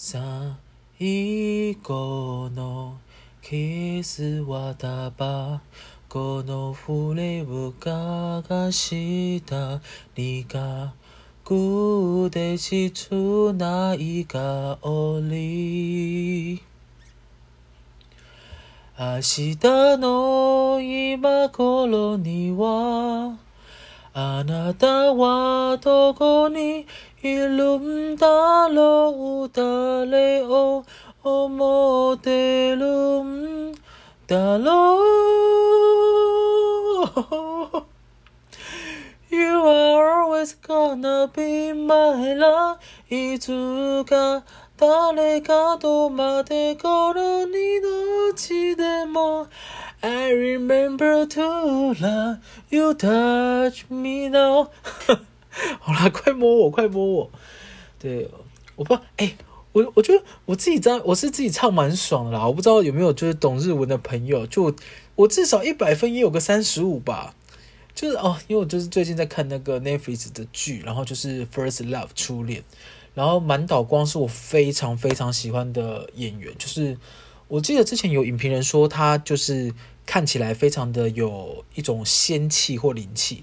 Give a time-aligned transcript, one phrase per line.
[0.00, 2.98] 最后の
[3.42, 5.60] キスはタバ
[6.08, 9.80] コのフレームがした
[10.14, 10.92] 苦
[11.42, 14.78] くて切ない香
[15.28, 16.62] り。
[18.96, 19.58] 明日
[19.98, 23.36] の今顷には
[24.14, 26.86] あなたはどこに
[27.22, 29.08] 일룸달로
[29.52, 30.84] 달래오
[31.24, 32.78] 오모델룸
[34.26, 34.98] 달로
[39.30, 42.78] You are always gonna be my love
[43.10, 44.44] 이주가
[44.76, 49.48] 달래가도 마대 걸으니 너지대모
[50.02, 52.38] I remember to love
[52.70, 54.70] you touch me now.
[55.80, 57.30] 好啦，快摸我，快摸我。
[57.98, 58.30] 对，
[58.76, 59.36] 我不知道，哎、
[59.72, 62.46] 我我觉得我自己在，我是自己唱蛮爽的啦。
[62.46, 64.74] 我不知道有没有就是懂日文的朋友，就
[65.16, 67.34] 我至少一百分也有个三十五吧。
[67.94, 72.62] 就是哦，因为我就是最近在看那个 Netflix 的剧，然后就是《First Love》初恋，
[73.14, 76.96] 然后满岛光是我非常非常喜欢的演员，就是
[77.48, 79.74] 我记得之前有影评人说他就是
[80.06, 83.42] 看起来非常的有一种仙气或灵气，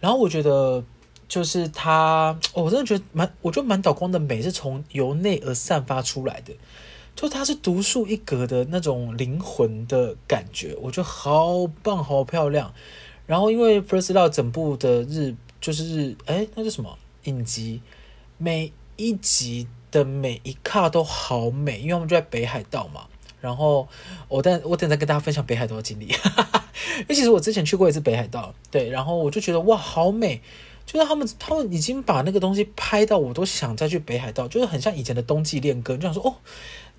[0.00, 0.84] 然后我觉得。
[1.32, 6.52] 就是他， 哦，我真的觉得蛮，我觉得满岛光的美是从由内而散发出来的，
[7.16, 12.74] 就他是独树一格的那种灵魂的感觉，我觉得好棒，好漂亮。
[13.26, 17.80] 然后因为《First Love》整部的日就是日，哎，那是什么影集？
[18.36, 23.06] 每一集的每一卡都好美，因为我们就在北海道嘛。
[23.40, 23.88] 然后
[24.28, 26.08] 我等我等再跟大家分享北海道的经历，
[27.00, 30.42] 因为其实我之前去过一次北海道，对，然后我就觉得哇，好美。
[30.92, 36.36] 就是他们，他们已经把那个东西拍到，我都想再去北海道，就是很像以前的冬季恋歌，就想说哦，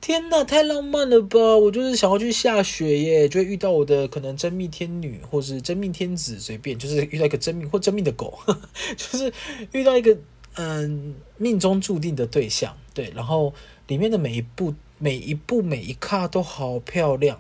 [0.02, 1.38] 天呐，太浪漫了吧！
[1.58, 8.40] 我就是想要去下雪耶，就会遇到我的可能真命天女，或是真命天子，随便就是遇到一个真命或真命的狗，
[8.98, 9.32] 就是
[9.74, 10.18] 遇到一个
[10.56, 13.54] 嗯命中注定的对象，对，然后
[13.86, 17.40] 里面的每一部、每一部、每一卡都好漂亮。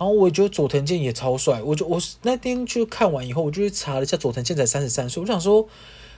[0.00, 5.68] 然后我觉得佐藤健也超帅，我就我那天去看完以后，我就去查了一下，佐藤健才三十三岁，我想说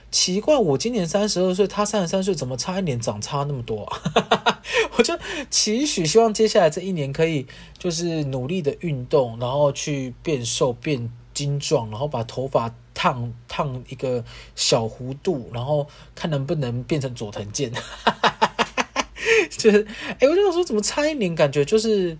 [0.09, 4.61] 奇怪，我今年三十二岁，他三十三岁，怎么差一年长差那么多啊？
[4.95, 5.13] 我就
[5.49, 7.45] 期许希望接下来这一年可以
[7.77, 14.23] 就是努力的运动，然后去变瘦变精壮，然后把头发烫烫一个
[14.55, 17.69] 小弧度，然后看能不能变成佐藤健。
[19.51, 19.85] 就是
[20.19, 22.17] 哎，我就想说怎么差一年，感觉就是。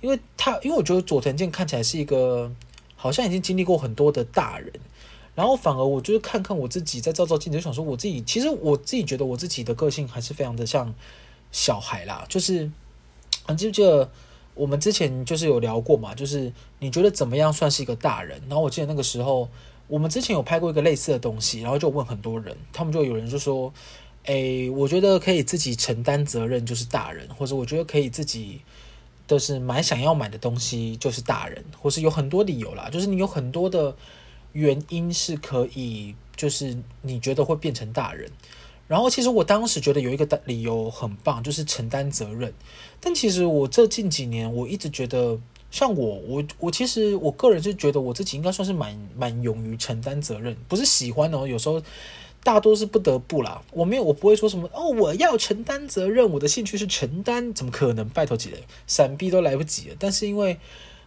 [0.00, 2.50] 因为他，因为我觉得佐藤健看起来是一个
[2.94, 4.72] 好像已经经历过很多的大人，
[5.34, 10.94] 然后反而我就是看看我自己，在照照镜子，就想说我自己，其实我自己觉得我自己的个性还是非常的像
[11.50, 12.24] 小孩啦。
[12.28, 12.70] 就是，
[13.48, 14.08] 你记不记得
[14.54, 16.14] 我们之前就是有聊过嘛？
[16.14, 18.40] 就是你觉得怎么样算是一个大人？
[18.48, 19.48] 然后我记得那个时候
[19.88, 23.72] 我们之前有拍过一个类似的东西，然后就问很多人，他们就有人就说
[24.26, 28.60] ：“诶，我觉得可以自己承担责任就是大人，或者我觉得可以自己。”
[29.28, 33.94] 都是买想要买的东西，就是大人，或是有很多理由啦，就是你有很多的
[34.52, 38.28] 原因是可以，就是你觉得会变成大人。
[38.88, 42.52] 然后其实我当时觉得有一个理由很棒，就是承担责任。
[42.98, 45.38] 但其实我这近几年，我一直觉得，
[45.70, 51.80] 像我，我我其实我个人是觉得我自己应该算是蛮蛮勇于承担责任，不是喜欢哦，有时候。
[52.48, 58.08] 大多是不得不啦，我没有，我不会说什么哦，我要承担责任，我的兴趣是承担，怎么可能？
[58.08, 59.96] 拜托几人，闪避都来不及了。
[59.98, 60.58] 但是因为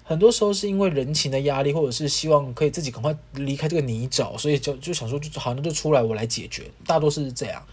[0.04, 6.70] 很多时候是因为人情的压力，或者是希望可以自己赶快离开这个泥沼，所以就就想说，就好像就出来我来解决。
[6.86, 7.66] 大多是这样，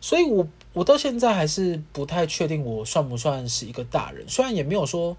[0.00, 5.14] 所以我我到现在还是不太确定我算不算是一个大人，虽然也没有说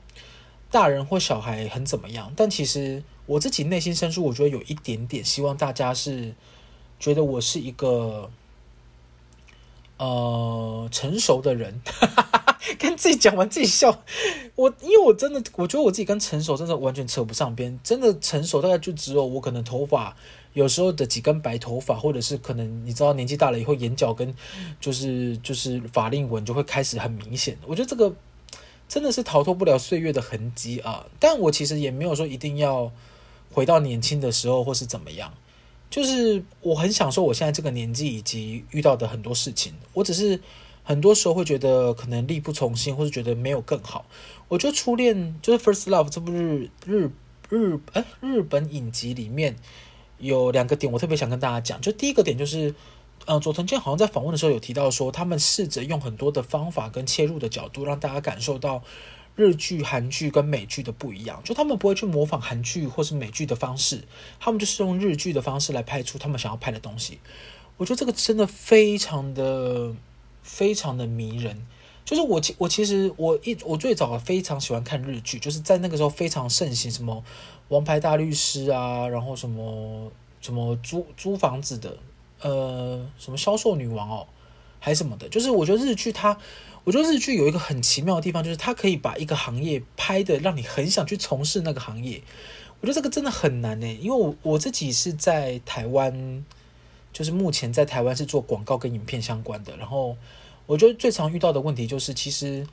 [0.72, 6.34] 大人或小孩很怎么样，但其实我自己内心深处，我觉得有一点点希望大家是。
[7.01, 8.29] 觉得我是一个
[9.97, 11.81] 呃成熟的人，
[12.78, 14.03] 跟自己讲完自己笑。
[14.55, 17.79] 我因为我真的我觉得我自己跟成熟真的完全扯不上边。
[17.84, 20.16] 真的成熟大概就只有我可能头发
[20.53, 24.31] 有时候的几根白头发，或者是可能你知道年纪大了以后眼角跟
[24.79, 27.58] 就是就是法令纹就会开始很明显。
[27.66, 28.14] 我觉得这个
[28.87, 31.08] 真的是逃脱不了岁月的痕迹啊。
[31.20, 32.91] 但我其实也没有说一定要
[33.52, 35.34] 回到年轻的时候或是怎么样。
[35.91, 40.40] 就是我很享受我现在这个年纪以及遇到的很多事情，我只是
[40.84, 44.05] 很多时候会觉得可能力不从心，或是觉得没有更好。
[44.47, 47.11] 我觉得初恋就是《First Love》这部日日
[47.49, 49.58] 日哎日本影集里面
[50.17, 51.79] 有两个点，我特别想跟大家讲。
[51.82, 52.73] 就第一个点就是
[53.26, 58.82] 呃，佐藤健好像在访问的时候有提到说，他们试着用很多的方法跟切入的角度，让大家感受到
[59.35, 61.41] 日剧、韩剧跟美剧的不一样。
[61.43, 64.03] 就他们不会去模仿韩剧或是美剧的方式，
[64.39, 67.19] 他们就是用日剧的方式来拍出他们想要拍的东西。
[67.78, 69.93] 我觉得这个真的非常的、
[70.41, 71.66] 非常的迷人。
[72.03, 77.16] 就是我其我其实我一我最早非常喜欢看日剧，就是在那个时候非常盛行什么
[77.69, 80.11] 《王牌大律师》啊，然后什么
[80.41, 81.97] 什么租租房子的。
[82.43, 84.25] 呃，什么销售女王哦，
[84.79, 85.29] 还什么的？
[85.29, 86.35] 就是我觉得日剧它，
[86.83, 92.22] 我觉得日剧有一个很奇妙的地方，就是它可以把一个行业拍得让你很想去从事那个行业。
[92.79, 96.43] 我觉得这个真的很难呢，因为我我自己是在台湾，
[97.13, 99.78] 就是目前在台湾是做广告跟影片相关的。
[99.78, 100.17] 然后
[100.66, 102.66] 我觉得最常遇到的问题就是，其实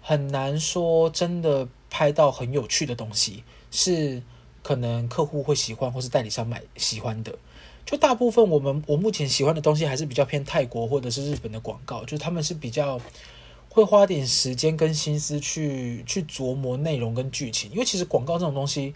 [0.00, 3.42] 很难说真的拍到很有趣的东西，
[3.72, 4.22] 是
[4.62, 7.36] 可能客户会喜欢或是代理商买喜欢的。
[7.84, 13.00] 就大部分我们我目前喜欢的东西还是比较偏泰国或者是日本的广告，就是他们是比较
[13.76, 18.94] 会花点时间跟心思去去琢磨内容跟剧情，因为其实广告这种东西，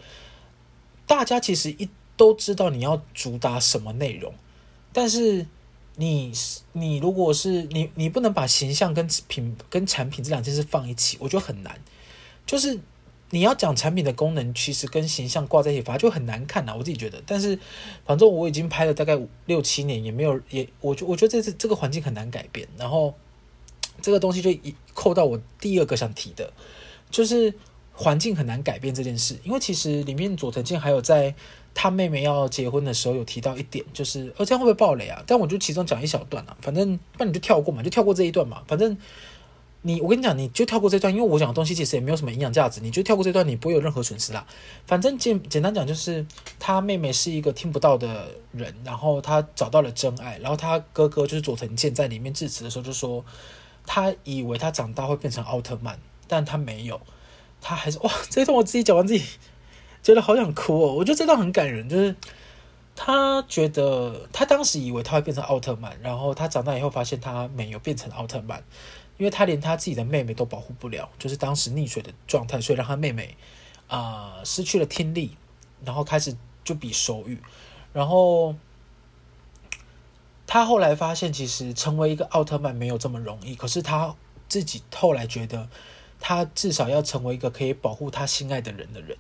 [1.07, 4.33] 大家其实一都知道你要主打什么内容，
[4.93, 5.47] 但是
[5.97, 6.33] 你
[6.73, 11.79] 你如果是你你不能把形象跟品跟产品这两件事放一起，我觉得很难，
[12.47, 12.81] 就是。
[13.33, 16.75] 你要讲产品的功能，其实跟形象挂在一起，反而就很难看呐。
[16.77, 17.57] 我自己觉得，但是
[18.05, 22.67] 反正我已经拍了大概五六七年，也没有也，我觉我觉得这次这个环境很难改变。
[22.77, 23.15] 然后
[24.01, 26.53] 这个东西就一扣到我第二个想提的，
[27.11, 27.53] 就是
[27.93, 29.39] 环境很难改变这件事。
[29.45, 31.35] 因为其实里面佐藤健还有在
[31.75, 35.23] 他妹妹要结婚的时候有提到一点，就是呃这样会不会爆雷啊？
[35.27, 38.97] 但我就其中讲一小段啊，反正那你就跳过嘛，就跳过这一段嘛，反正。
[39.83, 44.47] 你我跟你讲，你就跳过这段，因为我讲的东西其实也没有什么营养价值，你就跳过这段，你不会有任何损失啦。
[44.87, 46.27] 反正简简单讲，就是
[46.59, 53.25] 他妹妹是一个听不到的人，然后他找到了真爱，然后他哥哥就是佐藤健在里面致辞的时候就说，
[53.87, 57.01] 他以为他长大会变成奥特曼，但他没有，
[57.61, 59.25] 他还是哇，这一段我自己讲完自己
[60.03, 60.95] 觉得好想哭哦。
[60.95, 62.15] 我觉得这段很感人，就是
[62.95, 68.63] 他觉得他当时以为他会变成奥特曼，然后他长大以后发现他没有变成奥特曼。
[69.19, 73.37] 因为他连他自己的妹妹都保护不了，就是当时溺水的状态，所以让他妹妹
[73.87, 75.37] 啊、失去了听力，
[75.85, 76.35] 然后开始
[76.65, 77.39] 就比手语，
[77.93, 78.55] 然后
[80.51, 83.55] 他后来发现，其实成为一个奥特曼没有这么容易。
[83.55, 84.13] 可是他
[84.49, 85.69] 自己后来觉得，
[86.19, 89.17] 他至少要成为一个可以保护他心爱的人的人。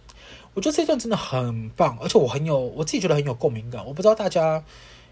[0.55, 3.87] 我觉得这段真的很棒，而且我很有我自己觉得很有共鸣感。
[3.87, 4.65] 我不知道大家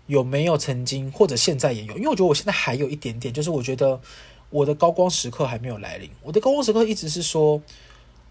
[0.09, 4.01] 有没有曾经或者现在也有，因为我觉得我现在还有一点点，就是我觉得。
[4.51, 6.09] 我的高光时刻还没有来临。
[6.23, 7.61] 我的高光时刻一直是说，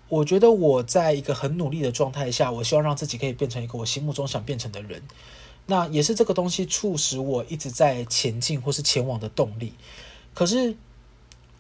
[0.09, 5.03] 我觉得我在一个很努力的状态下，我希望让自己可以变成一个我心目中想变成的人。
[5.67, 9.73] 那也是这个东西促使我一直在前进或是前往的动力。
[10.33, 10.75] 可是，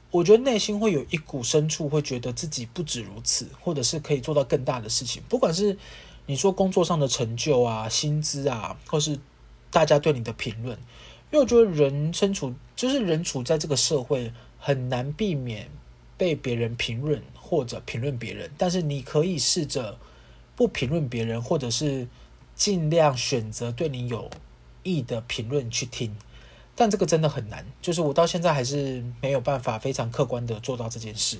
[0.09, 5.21] 我觉得内心会有一股深处会觉得自己不止如此，或者是可以做到更大的事情。
[5.29, 5.77] 不管是
[6.25, 9.19] 你说工作上的成就啊、薪资啊，或是
[9.69, 10.75] 大家对你的评论，
[11.31, 14.33] 因为我觉得人身处就是人处在这个社会。
[14.59, 15.69] 很难避免
[16.17, 19.97] 被别人评论或者评论别人，但是你可以试着
[20.57, 22.07] 不评论别人，或者是
[22.57, 24.29] 尽量选择对你有
[24.83, 26.17] 益的评论去听。
[26.75, 31.37] 但这个真的很难，就是我到现在还是没有办法非常客观的做到这件事。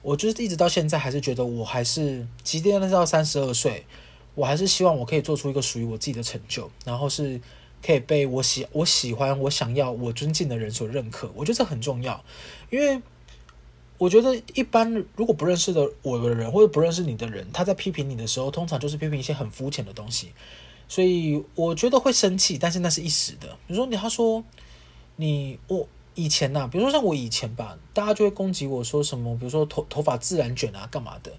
[0.00, 3.84] 我就是一直到现在还是觉得，我还是即便到三十二岁，
[4.34, 7.40] 我还是希望我可以做出一个属于我自己的成就，然后是。
[7.84, 12.24] 可以被我喜我喜欢我想要我尊敬的人所认可，我觉得这很重要，
[12.70, 13.02] 因为
[13.98, 20.30] 我觉得一般如果不认识的我的人或者不认识你的人，他在批评你的时候，通常就是批评一些很肤浅的东西，
[20.92, 23.48] 所以我觉得会生气，但是那是一时的。
[23.66, 24.44] 比如说你他说
[25.16, 31.32] 你我以前呐、啊，比如说像我以前吧，大家就会攻击我说什么，比如说头头发自然卷啊干嘛的，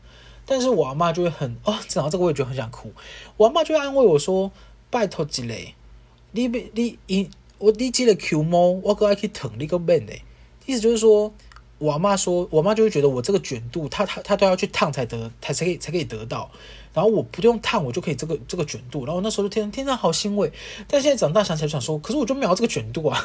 [0.43, 2.91] 但是我阿妈就会很啊，讲 到这个我也觉得很想哭，
[3.37, 4.51] 我阿妈就会安慰我说
[4.89, 5.75] 拜托几雷。
[6.31, 7.29] 你你你，
[7.59, 10.13] 我你这个 Q 毛，我哥爱去疼你个妹呢。
[10.65, 11.31] 意思就是说，
[11.83, 16.49] 我妈说，我妈就会觉得我这个卷度，她她她都要去烫才得，才才可以才可以得到。
[16.93, 19.05] 然后我不用烫，我就可以这个这个卷度。
[19.05, 20.51] 然后那时候就天天天好欣慰。
[20.87, 23.19] 但现在长大想起来想说，可是我就没有这个卷度啊。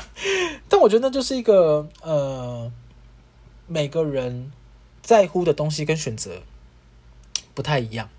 [0.68, 2.70] 但我觉得那就是一个呃，
[3.66, 4.52] 每个人
[5.02, 6.42] 在乎的东西跟选择
[7.54, 8.10] 不太一样。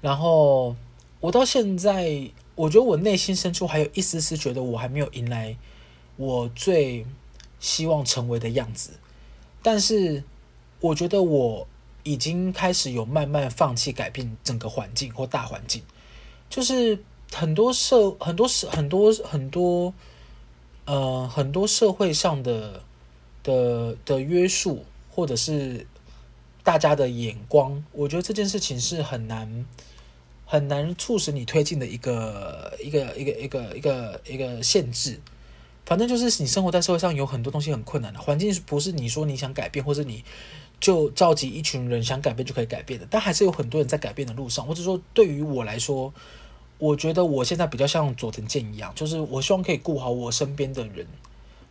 [0.00, 0.76] 然后
[1.20, 2.30] 我到现在。
[2.56, 5.54] 我觉得我内心深处还有一丝丝觉得我还没有迎来
[6.16, 7.04] 我最
[7.60, 8.92] 希望成为的样子，
[9.66, 10.22] 但是
[10.78, 11.66] 我觉得我
[12.04, 15.82] 已经开始有慢慢放弃改变整个环境或大环境，
[16.48, 16.96] 就是
[17.32, 19.92] 很多社很多很多很多
[20.84, 22.80] 呃，很多社会上的
[23.42, 25.84] 的的约束，或者是
[26.62, 29.66] 大家的眼光，我觉得这件事情是很难
[30.44, 35.18] 很难促使你推进的一个一个一个一个一个一个限制。
[35.86, 40.24] 反正就是你生活在社会上有很多东西很困难的环境，不是你说你想改变，或是你
[40.80, 43.06] 就召集一群人想改变就可以改变的。
[43.08, 44.66] 但还是有很多人在改变的路上。
[44.66, 46.12] 或者说，对于我来说，
[46.78, 51.06] 我觉得我现在比较像佐藤健一样，就是我希望可以顾好我身边的人，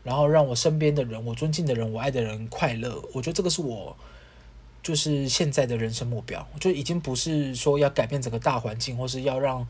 [0.02, 3.04] 然后让我身边的人、我尊敬的人、我爱的人快乐。
[3.14, 3.98] 我觉得这个是我
[4.82, 6.48] 就是现在的人生目标。
[6.54, 9.68] 我就已经不是说要改变整个大环境，或是要让。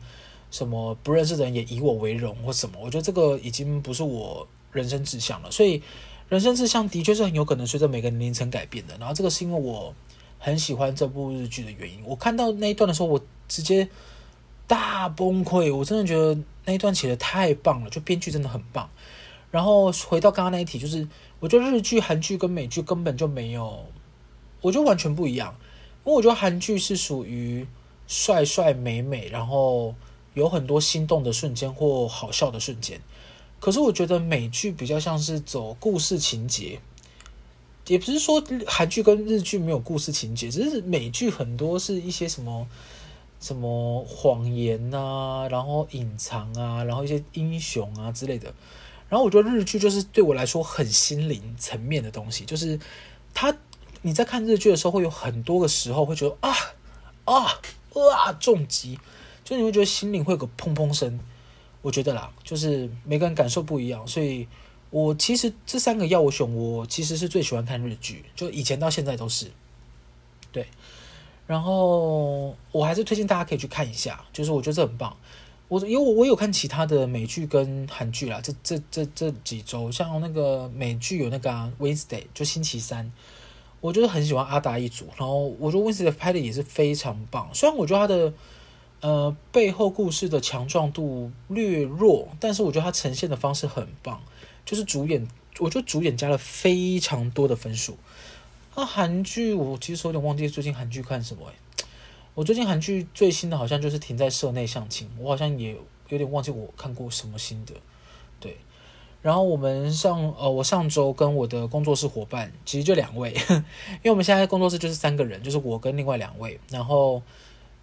[0.50, 2.78] 什么不认识的人也以我为荣或什么？
[2.80, 5.50] 我觉得这个已经不是我人生志向了。
[5.50, 5.82] 所以，
[6.28, 8.96] 人生志向的确是很有可能随着每个年龄层改变的。
[8.98, 9.94] 然后，这个是因为我
[10.38, 12.00] 很喜欢这部日剧的原因。
[12.04, 13.88] 我看到那一段的时候，我直接
[14.66, 15.74] 大崩溃。
[15.74, 18.88] 我真的觉得那一段写得太棒了，就编剧真的很棒。
[19.50, 21.06] 然后回到刚刚那一题，就是
[21.40, 23.84] 我觉得日剧、韩剧跟美剧根本就没有，
[24.60, 25.54] 我觉得完全不一样。
[26.04, 27.66] 因为我觉得韩剧是属于
[28.06, 29.94] 帅帅美美，然后。
[30.36, 33.00] 有很多心动的瞬间或好笑的瞬间，
[33.58, 36.78] 可是我觉得美剧比较像是走故事情节，
[37.86, 42.68] 也不是说韩剧跟日剧没有故事情节，只是美剧很多是一些什么
[43.40, 48.52] 什么谎言啊，然后隐藏啊，然后一些英雄啊之类的。
[49.08, 52.78] 然后我觉得日剧就是对我来说很心灵层面的东西，就是
[53.32, 53.56] 他
[54.02, 56.54] 你在看日剧的时候，会有很多个时候会觉得啊
[57.24, 57.58] 啊
[58.12, 58.98] 啊重击。
[59.46, 61.20] 就你会觉得心灵会有个砰砰声，
[61.80, 64.44] 我觉得啦，就是每个人感受不一样，所以
[64.90, 69.46] 我其实这三个要我选，我其实是最喜欢看日剧，就以前到现在都是，
[70.50, 70.66] 对，
[71.46, 75.16] 然后我还是推荐大家可以去看一下，就是我觉得这很棒。
[75.68, 83.12] 我因为我我有看其他的美剧跟韩剧啦，这这这这几周，像那个美剧有那个、Wednesday，就星期三，
[83.80, 88.32] 我就是很喜欢阿达一族，然后我觉得 Wednesday 拍的也是非常棒，虽然我觉得他的。
[89.06, 94.20] 呃，背后故事的强壮度略弱，但是我觉得它呈现的方式很棒。
[94.64, 95.28] 就是主演，
[95.60, 97.96] 我觉得主演加了非常多的分数。
[98.74, 101.84] 那韩剧，我其实有点忘记最近韩剧看什么哎。
[102.34, 105.76] 我最近韩剧最新的好像就是停在社内相亲，我好像也
[106.08, 107.74] 有点忘记我看过什么新的。
[108.40, 108.56] 对，
[109.22, 113.32] 然后我们上呃，我上周跟我的工作室伙伴其实就两位，
[114.02, 117.22] 因为我们现在工作室就是三个人，就是我跟另外两位，然后。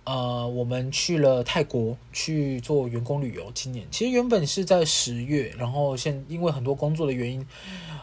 [0.05, 3.50] 呃，我们去了泰国去做员工旅游。
[3.53, 7.45] 今年其实原本是在十月，然后现因为很多工作的原因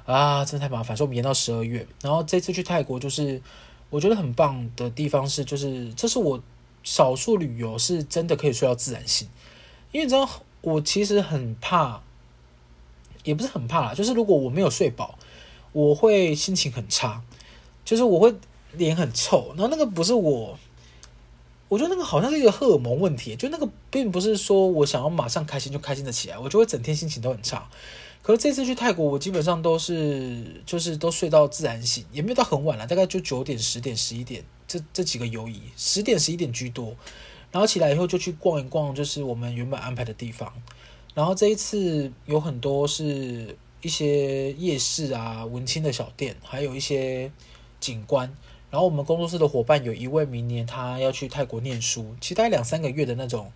[0.06, 1.86] 啊，真的太麻烦，所以我们延到十二月。
[2.00, 3.42] 然后这次去泰国，就是
[3.90, 6.42] 我觉得很棒的地方是，就是这是我
[6.82, 9.28] 少数旅游是真的可以睡到自然醒。
[9.92, 10.26] 因为你知道，
[10.62, 12.00] 我其实很怕，
[13.24, 15.18] 也不是很怕啦，就是如果我没有睡饱，
[15.72, 17.22] 我会心情很差，
[17.84, 18.34] 就是我会
[18.72, 19.48] 脸很臭。
[19.50, 20.58] 然后那个不是我。
[21.70, 27.70] 我觉得那个好像是一个荷尔蒙问题，就那个并不是说我想要马上开心就开心的起来，我就会整天心情都很差。
[28.22, 36.96] 可是这次去泰国，我基本上都是就是都睡到自然醒，也没有到很晚了，大概就九点、十点、十一点这这几个游移，十点、十一点居多。
[37.52, 40.52] 然后起来以后就去逛一逛，就是我们原本安排的地方。
[41.14, 47.30] 然后这一次有很多是一些夜市啊、文青的小店，还有一些
[47.78, 48.36] 景观。
[48.70, 53.50] 然后我们工作室的伙伴有一位明年他要去泰国念书，其实大概两三个月的那种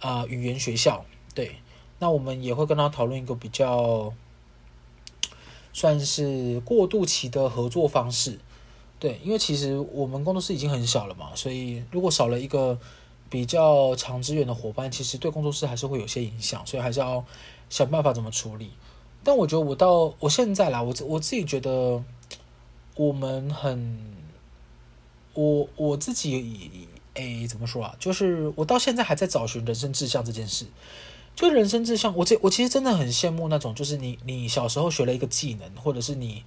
[0.00, 1.04] 啊、语言学校。
[1.34, 1.56] 对，
[1.98, 4.14] 那我们也会跟他讨论一个比较
[5.74, 8.38] 算是过渡期的合作方式。
[8.98, 12.78] 对，因为其实我们工作室已经很小了嘛，所以如果少了一个
[13.28, 17.22] 比较长资源的伙伴，其实对工作室还是会有些影响，所以还是要
[17.68, 18.70] 想办法怎么处理。
[19.22, 22.02] 但我觉得我到我现在啦，我我自己觉得
[22.94, 24.15] 我们很。
[25.36, 27.94] 我我自己诶，怎么说啊？
[28.00, 30.66] 就是我到现在还在找寻人生志向这件事。
[31.34, 36.42] 就人生志向，我这我其实真的很羡慕那种，就是你你小时候学了一个技能，或者是你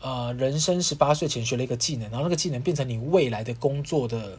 [0.00, 4.38] 呃人生十八岁前学了一个技能，然后那个技能变成你未来的工作的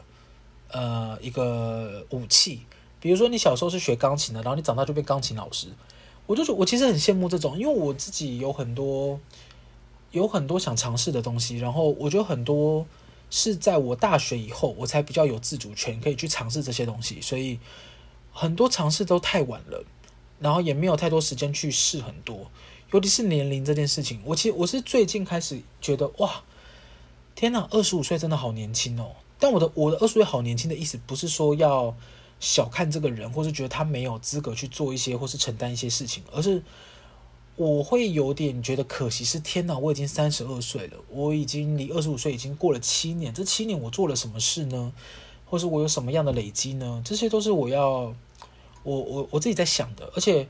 [0.72, 2.62] 呃一个武器。
[2.98, 5.68] 比如说你小时候是学钢琴的，然后你长大就变钢琴老师。
[6.26, 9.20] 我就我其实很羡慕这种，因为我自己有很多
[10.10, 12.84] 有很多想尝试的东西，然后我觉得很多。
[13.34, 17.18] 是在我大学以后，我才比较有自主权，可以去尝试这些东西。
[17.22, 17.58] 所以
[18.30, 19.82] 很多尝试都太晚了，
[20.38, 22.50] 然后也没有太多时间去试很多。
[22.90, 26.42] 尤其是年龄这件事情，我其实我是最近开始觉得，哇，
[27.34, 29.12] 天哪，二十五岁真的好年轻哦！
[29.38, 31.96] 但我的我的二十岁好年轻的意思，不是说要
[32.38, 36.62] 小看这个人，或是觉得他没有资格去做一些或是承担一些事情，而是
[37.56, 44.92] 我会有点觉得可惜，是天哪，我已经三十二岁了，我已经离二十五岁已经过了七年，这七年我做了什么事呢？
[45.44, 47.02] 或是我有什么样的累积呢？
[47.04, 48.14] 这些都是我要
[48.82, 50.48] 我我我自己在想的，而且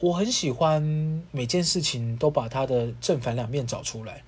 [0.00, 4.24] 我很喜欢每件事情都把它的正反两面找出来。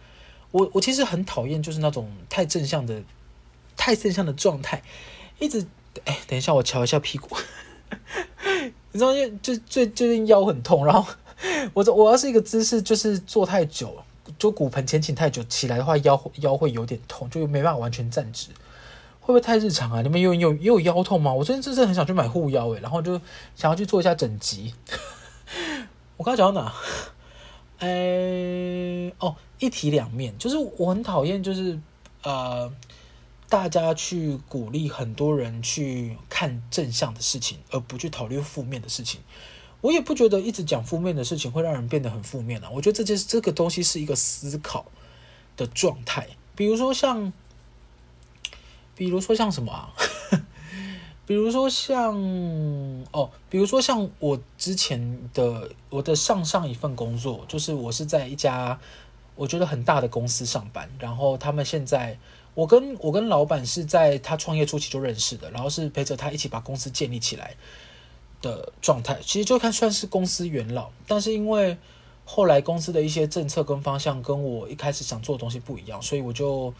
[0.52, 3.02] 我我其实很讨厌就是那种太正向的
[3.76, 4.83] 太正向的状态，
[5.41, 5.67] 一直
[6.05, 7.37] 哎，等一下我瞧一下屁股，
[8.93, 9.12] 你知道，
[9.43, 11.12] 就最最近腰很痛，然后。
[11.75, 13.97] 我我要是一个姿势，就是坐太久，
[14.39, 18.49] 就骨盆前倾太久，起来的话腰腰会有点痛，就没办法完全站直。
[19.21, 20.03] 会不会太日常啊？
[20.03, 21.33] 你们有有也有腰痛吗？
[21.33, 23.21] 我最近真的很想去买护腰诶，然后就
[23.55, 24.75] 想要去做一下整脊。
[26.17, 26.75] 我刚刚讲到哪？
[27.79, 31.79] 哎哦，一体两面，就是我很讨厌，就是
[32.23, 32.73] 呃，
[33.49, 39.21] 大家去鼓励很多人去看正向的事情，而不去讨论负面的事情。
[39.83, 42.71] 我也不觉得一直讲负面的事情会让人变得很负面啊。
[42.73, 44.87] 我觉得这件这个东西是一个思考
[45.57, 46.27] 的状态。
[46.57, 47.33] 比如说像，
[48.95, 49.93] 比如说像什么啊？
[51.25, 52.15] 比如说像
[53.12, 58.79] 哦，比如说像我之前的我的上上一份工作，就是我是在一家
[59.35, 62.19] 我觉得很大的公司上班，然后他们现在
[62.55, 67.57] 我跟我跟老板是在他创业初期就认识的，然后是陪着他一起把公司建立起来。
[68.43, 71.79] 的状态其实就看算是公司元老，但是因为
[72.25, 76.75] 后来公司的一些政策跟方向跟我一开始想做的东西不一样，所以我就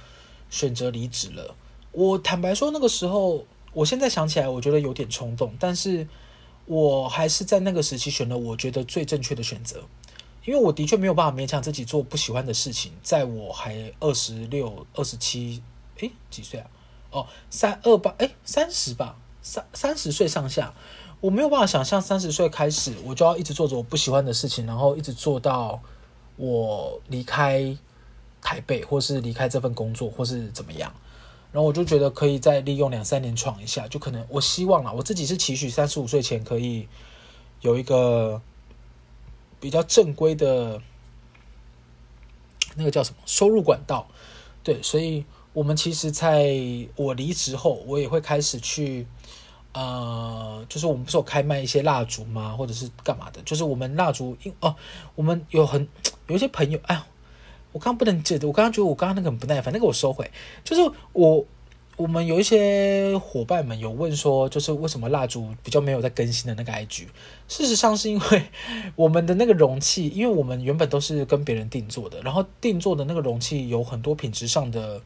[0.51, 1.55] 选择离职了。
[1.93, 6.07] 我坦白说，那个时候我现在想起来，我觉得有点冲动，但是
[6.67, 9.83] 我还是在那个时期选了我觉得最正确的选择，
[10.45, 12.93] 因为我的确没有办法勉强自己做不喜欢的事情。
[13.03, 15.63] 在我还二十六、二十七，
[15.99, 16.67] 诶，几岁啊？
[17.11, 20.73] 哦，三二八，诶，三十吧，三三十岁上下。
[21.23, 25.81] 我没有办法想象三十岁开始，我就要一直做着我不喜欢的事情，然后一直做到
[26.35, 27.79] 我离开
[28.41, 30.93] 台北，或是离开这份工作，或是怎么样。
[31.53, 36.89] 然后我就觉得可以再利用两三年闯一下，就可能我希望啦，我自己是期许三十五岁前可以
[37.61, 38.43] 有一个
[39.61, 40.83] 比较正规的
[42.75, 44.09] 那个叫什么收入管道。
[44.65, 46.53] 对，所以我们其实在
[46.97, 49.07] 我离职后，我也会开始去。
[49.75, 52.55] 呃，就是我们不是有开卖一些蜡烛吗？
[52.55, 53.41] 或者是干嘛的？
[53.43, 54.77] 就是我们蜡烛，因哦，
[55.15, 55.89] 我们有很
[56.27, 57.03] 有一些朋友，哎，
[57.73, 60.31] 我刚刚不能记得，我刚刚觉得我刚刚那个很不耐烦，那个我收回。
[60.63, 60.83] 就是
[61.15, 61.47] 我
[61.97, 67.07] 我们有一些伙伴们有问说，就是为什么蜡烛比较没有在更新的那个 IG？
[67.49, 68.43] 事实上是因为
[68.95, 75.01] 我们的那个容器，因为我们原本都是跟别人定做的，然后定做的那个容器有很多品质上的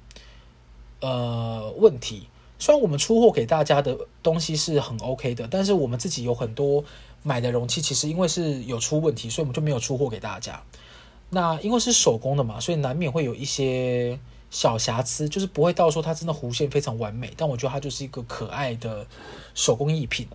[1.01, 2.27] 呃问题。
[2.59, 6.85] 虽然我们出货给大家的东西是很 OK 的，但是我们自己有很多
[7.23, 10.63] 买的容器，其实因为是有出问题，所以我们就没有出货给大家。
[11.31, 14.19] 那因为是手工的嘛，所以难免会有一些
[14.51, 19.07] 小瑕疵，就是不会到说它真的弧线非常完美，但我觉得它就是一个可爱的
[19.55, 20.27] 手工艺品。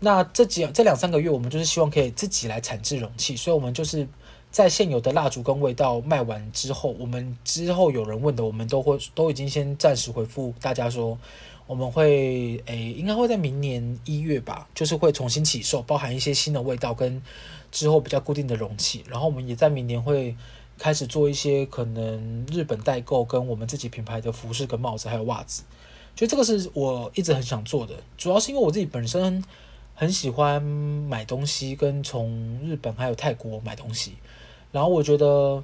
[0.00, 4.08] 那这几这两三个月，我们就是希望可以自己来产制容器，所以我们就是。
[4.52, 11.16] 在现有的蜡烛跟味道卖完之后，我们之后有人问的，我们都会都已经先暂时回复大家说，
[11.70, 17.22] 我们会诶、应该会在明年一月吧，就是会重新起售，包含一些新的味道跟
[17.70, 19.04] 之后比较固定的容器。
[19.08, 20.34] 然后我们也在明年会
[20.76, 25.62] 开始做一些可能日本代购跟我们自己品牌的服饰跟帽子还有袜子。
[26.16, 29.44] 就这个是我一直很想做的，主要是因为我自己本身
[29.94, 34.14] 很喜欢买东西，跟从日本还有泰国买东西。
[34.72, 35.62] 然后我觉得，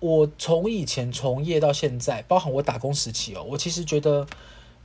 [0.00, 4.26] 我从以前从业到现在，包含我打工时期哦，我其实觉得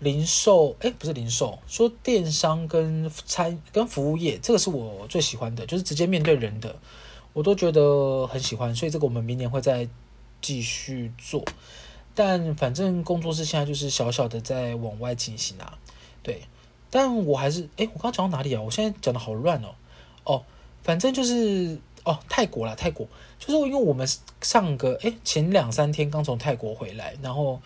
[0.04, 6.76] 零售，哎，不是零售，说电商跟餐跟服务业，这个是我最喜欢的，就是直接面对人的，
[7.34, 8.76] 我都觉得很喜欢。
[8.76, 9.88] 所以这个我们明年会再
[10.42, 11.44] 继续做，
[12.14, 15.80] 但反正工作室现在就是小小的在往外进行啊，
[16.22, 16.44] 对。
[16.92, 18.62] 但我还是，哎，我刚刚讲到哪里啊？
[18.62, 19.74] 我现在讲的好乱哦，
[20.26, 20.44] 哦，
[20.84, 21.80] 反正就是。
[22.06, 23.08] 哦，泰国啦，泰国
[23.40, 24.06] 就是因为我们
[24.42, 27.62] 上个诶前两三天刚从泰国回来，然后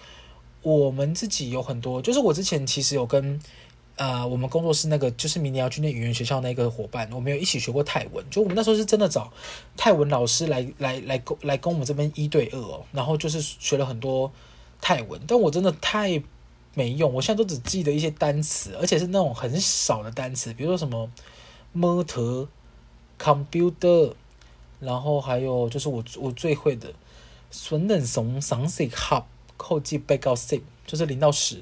[0.67, 3.39] 我们自己有很多，就是我之前其实有跟
[3.95, 9.31] 呃我们工作室那个就是明年要去念语言学校那个伙伴，我们有一起学过泰文，就我们那时候是真的找
[9.77, 14.29] 泰文老师来来来跟来跟我们这边一对二哦，然后就是学了很多
[14.81, 16.21] 泰文，但我真的太
[16.73, 21.09] 没用，我现在都只记得一些单词，而且是那种很少的单词，比如说什么
[21.73, 22.47] motor
[23.17, 24.13] computer。
[24.79, 26.93] 然后还有就是我我最会的，
[27.49, 28.85] 损冷怂赏色
[29.57, 31.61] 合后记被告 C 就是零到十，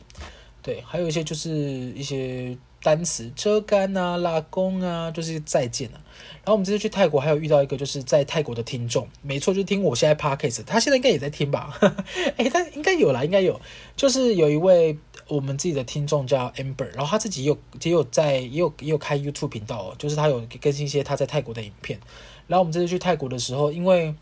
[0.62, 5.97] 对，还有一些就是一些单词，遮干啊、拉弓啊，就是再见啊。
[6.43, 11.75] 然后我们这次去泰国，还有遇到一个就是在泰国的听众，没错，就听我现在 podcast，他现在应该也在听吧？
[12.38, 13.60] 哎，他应该有啦，应该有，
[13.97, 14.95] 就是有一位
[15.27, 21.99] 我们自己的听众叫 Amber，然后他自己也有也有在也有也有开 YouTube 频道哦，就是他有更新一些他在泰国的影片。
[22.47, 24.13] 然后我们这次去泰国的时候，因为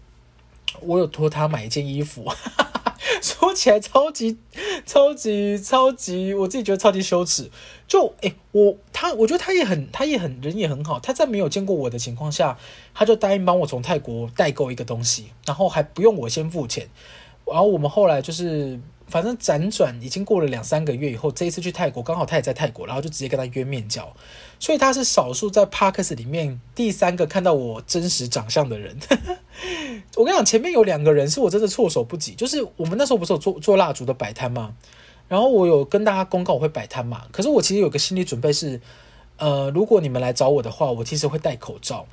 [0.80, 2.32] 我有托他买一件衣服。
[3.22, 4.38] 说起来超级
[4.86, 7.50] 超级超级，我自己觉得超级羞耻。
[7.88, 11.00] 就诶、我他，我觉得他也很，他也很人也很好。
[11.00, 12.58] 他在没有见过我的情况下，
[12.94, 16.90] 他就答应帮我从泰国代购一个东西，然后还不用我先付钱。
[17.46, 18.80] 然后我们后来就是。
[19.14, 24.12] 反正辗转已经过了两三个月以后，这一次去泰国，刚好他也在泰国，然后就直接跟他约面交，
[24.60, 28.98] 所以他是少数在 Podcast 里面第三个看到我真实长相的人。
[30.18, 34.74] 我跟你讲，前面有两个人是我真的措手不及，就是我们那时候不是有做做蜡烛的摆摊吗？
[35.28, 38.82] 然后我有跟大家公告我会摆摊嘛，可是我其实有个心理准备是，
[39.38, 42.08] 呃，如果你们来找我的话，我其实会戴口罩，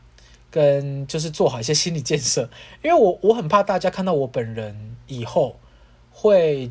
[0.50, 2.50] 跟就是做好一些心理建设，
[2.84, 5.56] 因为我我很怕大家看到我本人以后
[6.10, 6.70] 会。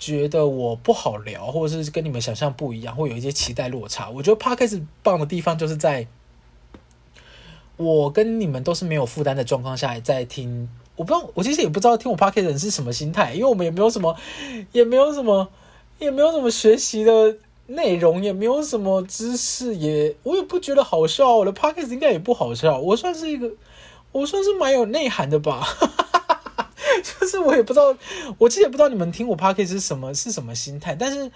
[0.00, 4.08] 觉得我不好聊，或者是跟你们想象不一样，会有一些期待落差。
[4.08, 6.08] 我觉得 Podcast 棒的地方就是在，
[7.76, 10.70] 我跟你们都是没有负担的状况下在听。
[10.96, 14.16] 我不知道，我其实也不知道听我 Podcast 的人是什么心态，因为我们也没有什么，
[14.72, 15.48] 也没有什么，
[15.98, 17.36] 也没有什么学习的
[17.66, 21.36] 内容，也没有什么知识，也我也不觉得好笑。
[21.36, 23.50] 我的 Podcast 应该也不好笑，我算是一个，
[24.12, 25.66] 我算是蛮有内涵的吧。
[27.20, 27.96] 就是我也不知道，
[28.38, 31.30] 我其实也不知道你们听我 podcast 是什么是什么心态，但是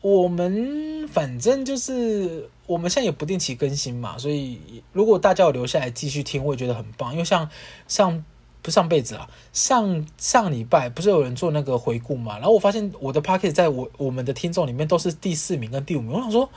[0.00, 7.12] 我们反正就是我们现在也不定期更新嘛，所以如果大家有留下来继续听，我也觉得很棒。
[7.12, 7.48] 因为像
[7.86, 8.24] 上
[8.62, 16.48] 不上辈子啊，上上礼拜不是有人做那个回顾嘛，然后我发现我的 podcast 在我我们的听众里面都是第四名跟第五名，我想说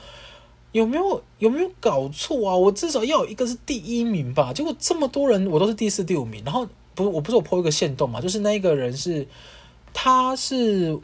[0.72, 2.56] 有没有有没有搞错啊？
[2.56, 4.52] 我至少要有一个是第一名吧？
[4.54, 6.66] 结果这么多人我都是第四第五名，然后。
[6.94, 9.26] 不，我不是我 po 一个线动嘛，就是那一个人是，
[9.92, 10.98] 他是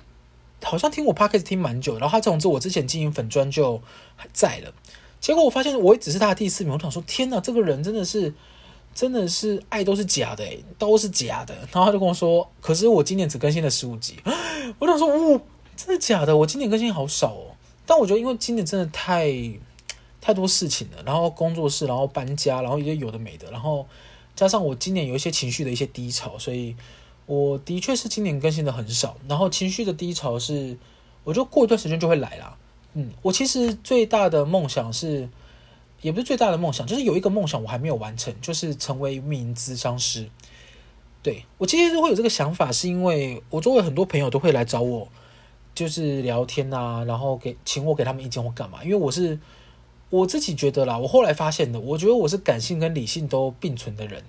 [0.62, 3.80] 好像听我 podcast 听蛮久，然后他从此我之前经营粉专就
[4.16, 4.72] 还在了，
[5.20, 8.32] 结果我发现我也只是他的第四名，我想说天哪，这个人真的是
[8.94, 14.18] 真的是爱都是假的诶，都是假的，然后他就跟我说，可是我今年只更新了十五集，
[14.78, 15.40] 我想说，哦，
[15.76, 16.36] 真的假的？
[16.36, 19.32] 我今年更新好少哦，但我觉得因为今年真的太
[20.20, 23.86] 太多事情了，然后工作室，然后搬家，然后也有的没的，然后。
[24.40, 26.74] 加上我今年有一些情绪的一些低潮，所以
[27.26, 29.18] 我的确是今年更新的很少。
[29.28, 30.78] 然后情绪的低潮是，
[31.24, 32.56] 我就过一段时间就会来啦。
[32.94, 35.28] 嗯，我其实最大的梦想是，
[36.00, 40.30] 也不是最大的梦想，就是有一个梦想我还没有完成，就是成为一名咨商师。
[41.22, 45.06] 对，我其实会有这个想法，是因为我周围很多朋友都会来找我，
[45.74, 49.38] 就是聊天啊，然后给请我给他们意见或干嘛，因为我是。
[50.10, 54.22] 我自己觉得啦，我后来发现的，我觉得我是感性跟理性都并存的人，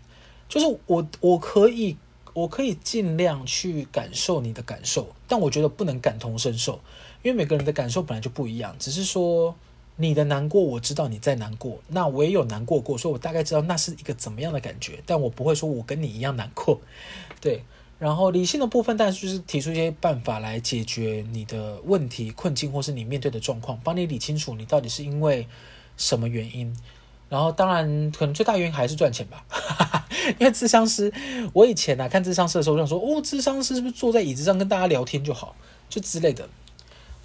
[0.47, 1.97] 就是我我可以
[2.33, 6.79] 我可以尽量去感受你的感受，但我觉得不能感同身受，
[7.23, 8.75] 因为每个人的感受本来就不一样。
[8.79, 9.55] 只是说
[9.97, 16.79] 你的难过，我知道你在难过，那我也有难过过，所以我大概知道那是一个怎么样的感觉，但我不会说我跟你一样难过，
[17.41, 17.63] 对。
[17.99, 25.47] 然后理性的部分，但是就是提出一些办法来解决你的问题、困境，或是你面对的状况，帮你理清楚你到底是因为
[26.01, 26.75] 什么原因。
[27.29, 29.45] 然后当然，可能最大原因还是赚钱吧，
[30.37, 31.13] 因为咨商师，
[31.53, 35.55] 我以前啊看咨商师的时候，我想说，哦，咨商师是不是坐在椅子上跟大家聊天就好，
[35.87, 36.49] 就之类的。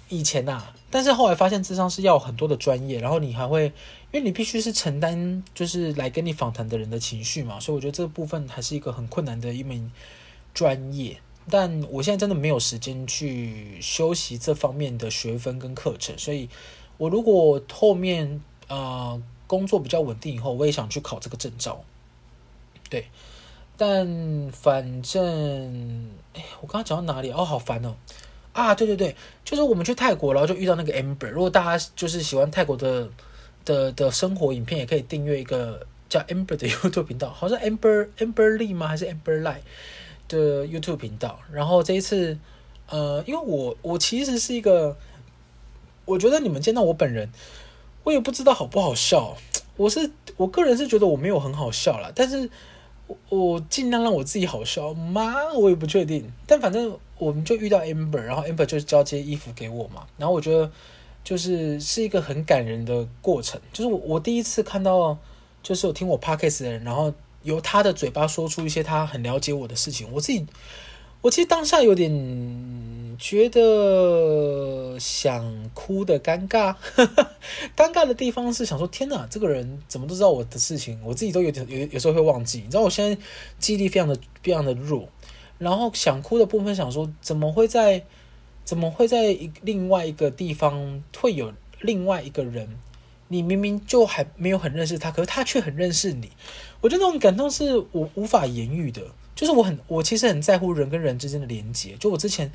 [0.07, 3.65] 以前呐、啊，但是后来发现咨商师要很多的专业，然后你还会，
[4.11, 9.91] 因为你必须是承担就是来跟你访谈的人的情绪嘛，所以我觉得这部分还是一个很困难的一门。
[10.53, 11.19] 专业，
[11.51, 16.49] 但我现在真的没有时间去修习这方面的学分跟课程，所以，
[16.97, 21.83] 我如果后面呃工作比较稳定以后，我也想去考这个证照。
[22.89, 23.07] 对，
[23.77, 27.31] 但反正，哎，我刚刚讲到哪里？
[27.31, 27.95] 哦，好烦哦！
[28.53, 31.29] 啊，对对对，就是我们去泰国，然后就遇到那个 Amber。
[31.29, 33.09] 如果大家就是喜欢泰国的
[33.65, 38.87] 的的生活影片，也可以订阅一个叫 Amber 的 YouTube 频道，好像 Amber Amber Lee 吗？
[38.87, 39.59] 还是 Amber Lie？
[40.27, 42.37] 的 YouTube 频道，然后这一次，
[42.89, 44.97] 呃，因为我我其实是一个，
[46.03, 47.31] 我觉得你们见到我本人，
[48.07, 49.35] 我也不知道好不好笑。
[49.75, 52.49] 我是我个人是觉得我没有很好笑啦，但是
[53.07, 55.35] 我我尽量让我自己好笑吗？
[55.53, 56.31] 我也不确定。
[56.45, 60.71] 但反正我们就遇到 Amber，然后 Amber 就交接衣服给我嘛，然后我觉得
[61.21, 65.17] 就是是一个很感人的过程，就是我我第一次看到，
[65.61, 67.13] 就是有听我 Podcast 的人，然后。
[67.43, 70.45] 由他的嘴巴说出一些他很了解我的事情，我自己，
[71.21, 72.11] 我其实当下有点
[73.17, 76.75] 觉得想哭的尴尬，
[77.75, 82.59] 尴尬的地方是想说，天哪，这个人怎么都知道我的事情，我自己都有点有有时候会忘记。
[82.59, 83.21] 你知道我现在
[83.59, 85.09] 记忆力非常的非常的弱，
[85.57, 88.03] 然后想哭的部分想说，怎么会在
[88.63, 92.69] 怎么会在一另外一个地方会有另外一个人？
[93.29, 96.31] 你明明就还没有很认识他，可是他却很认识你。
[96.79, 99.01] 我觉得那种感动是我无法言喻的。
[99.35, 101.95] 就是我很，我其实很在乎人跟人之间的连接。
[101.99, 102.51] 就我之前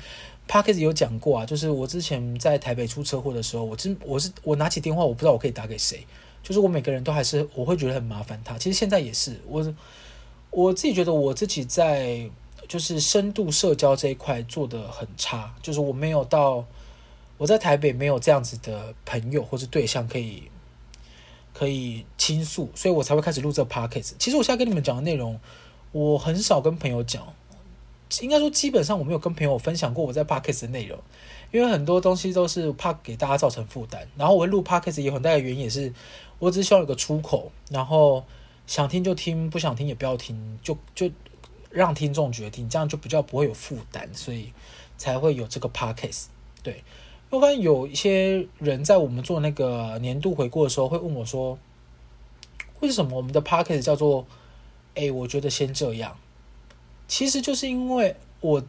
[0.47, 6.05] Podcast 有讲过啊，就是我之前在台北出车祸的时候，我真我是我拿起电话，我不知道我可以打给谁。
[6.43, 8.57] 就是我每个人都还是我会觉得很麻烦他。
[8.57, 9.73] 其实现在也是我
[10.51, 12.29] 我自己觉得我自己在
[12.67, 16.65] 就是深度社交这一块做得很差，就是我没有到
[17.37, 20.43] 我在台北没有这样子的朋友或是对象可以
[21.53, 24.13] 可以倾诉，所以我才会开始录这 Podcast。
[24.19, 25.39] 其实我现在跟你们讲的内容。
[25.93, 27.31] 我很少跟朋友讲，
[28.21, 30.99] 应该说基本上我没有跟朋友分享过我在 Podcast 的内容，
[31.51, 34.07] 因为很多东西都是怕给大家造成负担。
[34.17, 35.93] 然后我会录 Podcast 有很大的原因也是，
[36.39, 38.23] 我只是希望有个出口，然后
[38.67, 41.09] 想听就听，不想听也不要听，就就
[41.69, 44.53] 让听众决定，这样就比较不会有负担，所以
[44.97, 46.25] 才会有这个 Podcast。
[46.61, 46.83] 对，
[47.29, 51.57] 我发现有一些人在我们做那个年度回顾的时候会问我说，
[52.81, 54.25] 为什么我们的 Podcast 叫做？
[54.95, 56.15] 哎，我觉得先这样，
[57.07, 58.63] 其实就是因为我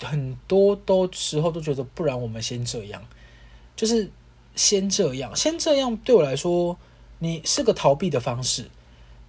[0.00, 3.02] 很多都时候都觉得，不然我们先这样，
[3.76, 4.10] 就是
[4.54, 6.76] 先这样，先这样对我来说，
[7.18, 8.70] 你是个逃避的方式，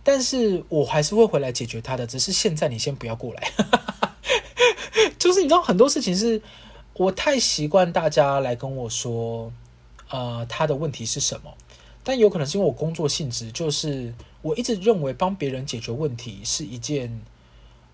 [0.03, 3.51] 但是我还是会回来解决它的，只是现在你先不要过来，
[5.19, 6.41] 就是你知道很多事情是
[6.93, 9.51] 我太习惯大家来跟我说，
[10.09, 11.53] 呃，他的问题是什么。
[12.03, 17.21] 但有可能是因为我工作性质，就是我一直认为帮别人解决问题是一件，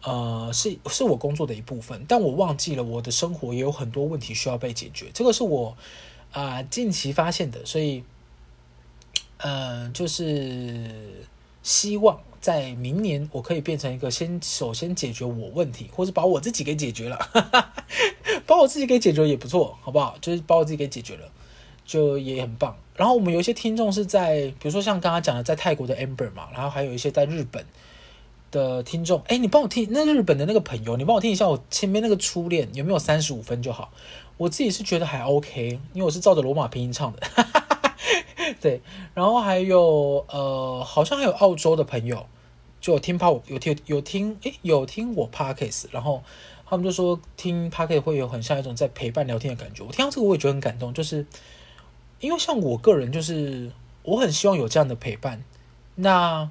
[0.04, 2.06] 呃，是是我工作的一部分。
[2.08, 5.76] 但我忘记了我的生活也有很多问题需要被解决，这个是我
[6.32, 7.66] 啊、近期发现的。
[7.66, 8.04] 所以，
[9.38, 11.26] 嗯、就是
[11.64, 17.18] 希望在明年我可以变成一个先首先解决我问题，或是把我自己给解决了，
[18.46, 20.18] 把我自己给解决也不错，好不好？
[20.22, 21.30] 就是把我自己给解决了，
[21.86, 22.78] 就也很棒。
[22.96, 27.66] 然后我们有一些听众是在，比如说像刚刚讲的，在泰国的 Amber 嘛，然后还有一些在日本
[28.52, 29.22] 的听众。
[29.28, 33.92] 哎，你帮我听那日本的那个朋友，你帮我听一下我前面那个初恋有没有三十五分就好。
[34.38, 37.22] 我自己是觉得还 OK，因为我是照着罗马拼音唱的。
[38.62, 38.82] 对，
[39.14, 42.26] 然后还有呃，好像还有澳洲的朋友，
[42.80, 46.24] 就有听趴我有听有听哎有听我 Podcast，然后
[46.66, 49.84] 他们就说听 Podcast 会有很像一种在陪伴聊天的感觉。
[49.84, 51.26] 我听到这个我也觉得很感动，就是。
[52.20, 55.44] 因为像我个人，就是我很希望有这样的陪伴。
[55.94, 56.50] 那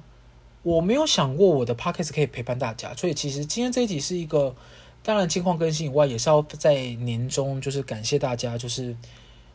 [0.67, 4.53] 我没有想过我的 podcast 可以陪伴大家，所以其实今天这一集是一个，
[5.01, 8.93] 当然近况更新以外，也是要在年终就是感谢大家，就是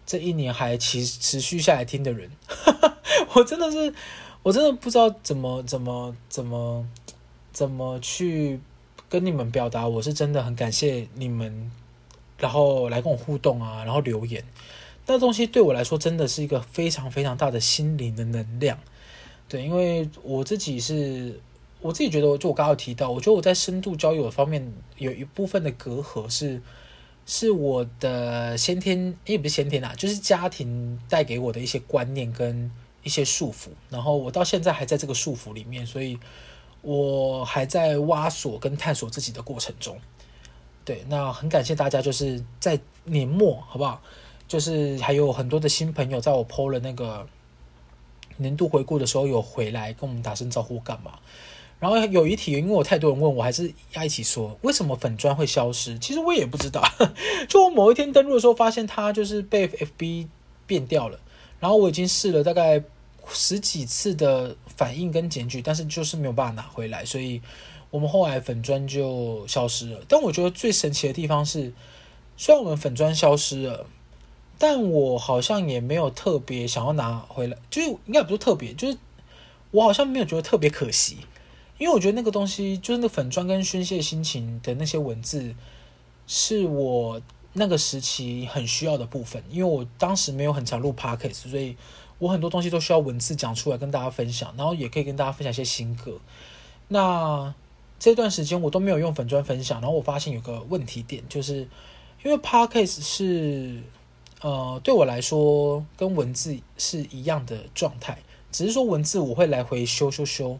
[0.07, 2.31] 这一年还持持续下来听的人。
[3.37, 3.93] 我真的是，
[4.43, 6.87] 我真的不知道怎么怎么怎么
[7.53, 8.59] 怎么去
[9.11, 11.71] 跟你们表达，我是真的很感谢你们，
[12.39, 14.43] 然后来跟我互动啊，然后留言。
[15.07, 18.79] 那东西对我来说真的是一个非常非常大的心灵的能量，
[19.53, 21.39] 对，因为我自己是，
[21.83, 26.63] 我自己觉得，就我刚刚提到，我觉得我在深度交友方面有一部分的隔阂是，
[27.27, 32.71] 是我的先天，也不是先天啊，就是家庭带给我的一些观念跟
[33.03, 36.19] 一些束缚，然后我到现在还在这个束缚里面，所以
[36.81, 39.99] 我还在挖索跟探索自己的过程中。
[40.83, 44.01] 对，那很感谢大家，就是在年末，好不好？
[44.49, 47.29] 就是还有很多的新朋友，在我 PO 了那个
[48.39, 51.19] 年度回顾的时候，有回来跟我们打声招呼干嘛？
[51.79, 55.99] 然后有一题，因为我太多人问我，还是要一起说，为什么粉砖会消失？
[55.99, 56.81] 其实我也不知道。
[57.49, 60.29] 就我某一天登录的时候，发现它就是被 FB
[60.67, 61.19] 变掉了。
[61.59, 62.81] 然后我已经试了大概
[63.31, 67.43] 十几次的反应跟检举，但是就是没有办法拿回来，所以
[67.91, 70.01] 我们后来粉砖就消失了。
[70.07, 71.73] 但我觉得最神奇的地方是，
[72.37, 73.87] 虽然我们粉砖消失了。
[74.65, 78.97] 但我好像也没有特别想要拿回来，就是应该不是特别，就是
[79.73, 81.17] 我好像没有觉得特别可惜，
[81.79, 85.53] 因为我觉得那个东西就是那粉砖跟宣泄心情的那些文字，
[86.29, 87.21] 是我
[87.55, 89.43] 那个时期很需要的部分。
[89.51, 91.77] 因为我当时没有很常录 podcast，所以
[92.21, 96.21] 我很多东西都需要文字讲出来跟大家分享，然后也可以跟大家分享一些新歌。
[96.87, 97.53] 那
[97.99, 101.67] 这段时间我都没有用粉砖分享，然后我发现有个问题点，就是
[102.23, 103.83] 因为 podcast 是。
[104.43, 108.19] 呃，对我来说，跟文字是一样的状态，
[108.51, 110.59] 只是说文字我会来回修修修，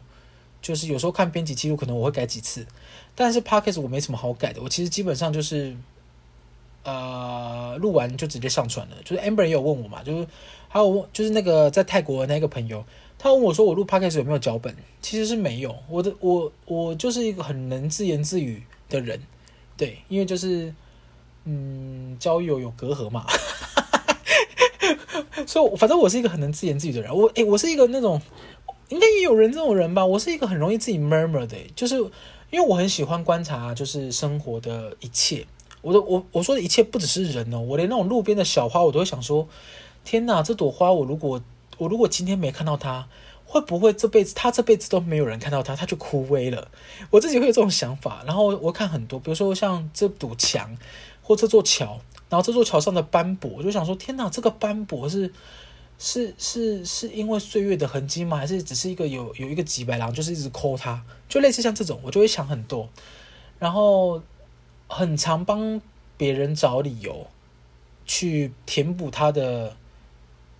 [0.61, 2.65] 就是有时候看编辑记录，可能我会改几次，
[3.13, 5.75] 但是 Podcast 我没什么好改的，我其实基本上就是
[6.83, 8.95] 呃录完就直接上传了。
[9.03, 10.27] 就是 Amber 也有问我嘛，就是
[10.69, 12.85] 还有问，就是那个在泰国的那个朋友，
[13.19, 14.73] 他问我说我录 Podcast 有没有脚本？
[15.01, 19.21] 其实是没有，我的我我就是一个很能自言自语的人，
[19.75, 20.73] 对，因为就是
[21.43, 23.25] 嗯交友有隔阂嘛，
[25.45, 27.15] 所以反正我是一个很能自言自语的人。
[27.15, 28.21] 我诶、我是一个那种。
[28.89, 30.05] 应该也有人这种人吧。
[30.05, 31.95] 我是一个很容易自己 murmur 的，就是
[32.51, 35.47] 因为我很喜欢观察，就是生活的一切。
[35.81, 39.47] 我的我我说的一切不只是人哦，我连那种路边的小花，我都会想说：
[40.03, 41.41] 天哪，这朵花，我如果
[41.77, 43.07] 我如果今天没看到它，
[43.45, 46.67] 会不会这辈子它这辈子都没有人看到它，它就枯萎了？
[47.09, 48.21] 我自己会有这种想法。
[48.27, 50.77] 然后我看很多，比如说像这堵墙
[51.23, 51.99] 或这座桥，
[52.33, 55.31] 然后这座桥上的斑驳，我就想说：天哪，这个斑驳是。
[55.99, 58.35] 是是是因为岁月的痕迹吗？
[58.35, 62.89] 还是只是一个有有一个几百郎，就是一直抠它，就类似像这种，我就会想很多，
[63.59, 64.21] 然后
[64.87, 65.79] 很常帮
[66.17, 67.27] 别人找理由
[68.05, 69.77] 去填补他的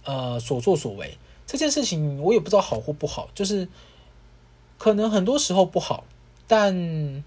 [0.05, 1.17] 呃所作所为。
[1.47, 3.67] 这件事情我也不知道好或不好，就是
[4.77, 6.05] 可能很多时候不好，
[6.47, 7.23] 但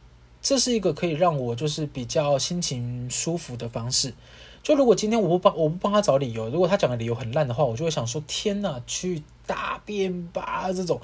[0.46, 4.14] 这是一个可以让我就是比较心情舒服的方式。
[4.62, 10.72] 就如果今天我不帮我不帮他找理由，如果他讲的理由很烂的话，我就会想说：天哪，去大便吧！
[10.72, 11.00] 这种，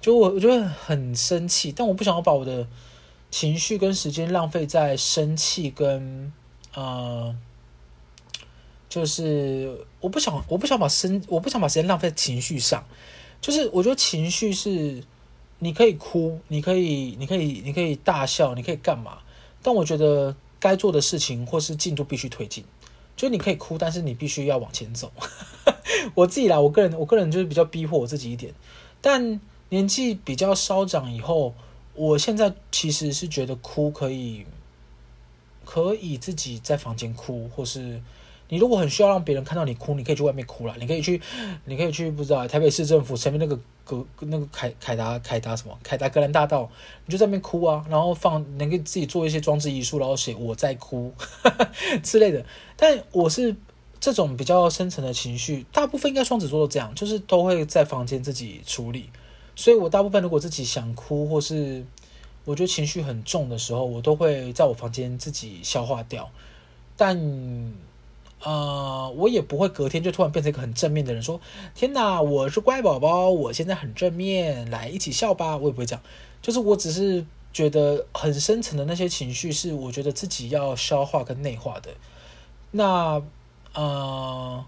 [0.00, 2.64] 就我我就会很生气，但我不想要把我的
[3.28, 6.32] 情绪跟时间浪费在生气跟
[6.72, 7.34] 呃，
[8.88, 12.86] 就是我不想我不想把生我不想把时间浪费在情绪上。
[13.40, 15.02] 就是我觉得情绪是
[15.58, 19.18] 你可以哭，你可以你可以你可以大笑，你可以干嘛？
[19.62, 22.64] 但我觉得该做的事情或是进度必须推进。
[23.16, 25.10] 就你可以哭，但是你必须要往前走。
[26.14, 28.52] 我自己啦，我个人，我个人就是比较逼迫我自己一点。
[29.00, 29.40] 但
[29.70, 31.54] 年纪比较稍长以后，
[31.94, 34.44] 我现在其实是觉得哭可以，
[35.64, 38.02] 可以自己在房间哭，或是。
[38.48, 40.74] 你如果很需要让别人看到你哭，你可以去外面哭了。
[40.78, 41.20] 你可以去，
[41.64, 46.70] 你可以去，不知道台北市政府前面那个格那个凯凯达凯达什么凯达格兰大道，
[47.04, 51.12] 你就在那边哭啊，然后放，能给自己做一些装置艺术，然后写我在哭
[52.02, 52.44] 之类的。
[52.76, 53.56] 但我是
[53.98, 59.10] 这种比较深层的情绪，大部分应该双子座都这样，就是都会在房间自己处理。
[59.56, 61.84] 所以我大部分如果自己想哭，或是
[62.44, 66.30] 我觉得情绪很重的时候，我都会在我房间自己消化掉。
[66.96, 67.18] 但
[68.42, 71.40] 呃，我也不会隔天就突然变成一个很正面的人，说
[71.74, 76.02] ：“天哪，我是乖宝宝，我现在很正面，来一起笑吧。”我也不会这样，
[76.42, 81.90] 就是我只是觉得很深层的那些情绪是我觉得自己要消化跟内化的。
[82.72, 83.22] 那
[83.74, 84.64] 呃，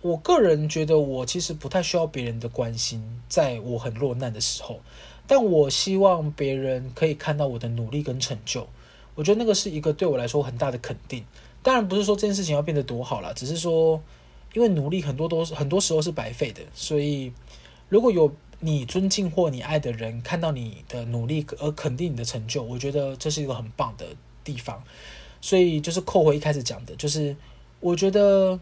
[0.00, 4.80] 我个人觉得我其实不太需要别人的关心，在我很落难的时候，
[5.26, 8.68] 但我希望别人可以看到我的努力跟成就。
[9.16, 11.24] 我觉得那个是一个对我来说很大的肯定。
[11.62, 14.00] 当然不是说这件事情要变得多好了，只是说，
[14.54, 17.32] 因为努力很多都是很多时候是白费的，所以
[17.88, 24.06] 如果有你尊敬或你爱的人看到你的努力而肯定你的成就，我觉得这是一个很棒的
[24.44, 24.82] 地方。
[25.42, 27.34] 所以就是扣回一开始讲的，就是
[27.80, 28.60] 我觉得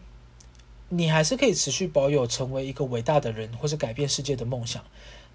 [0.87, 4.81] 你还是可以持续保有成为一个伟大的人或是改变世界的梦想，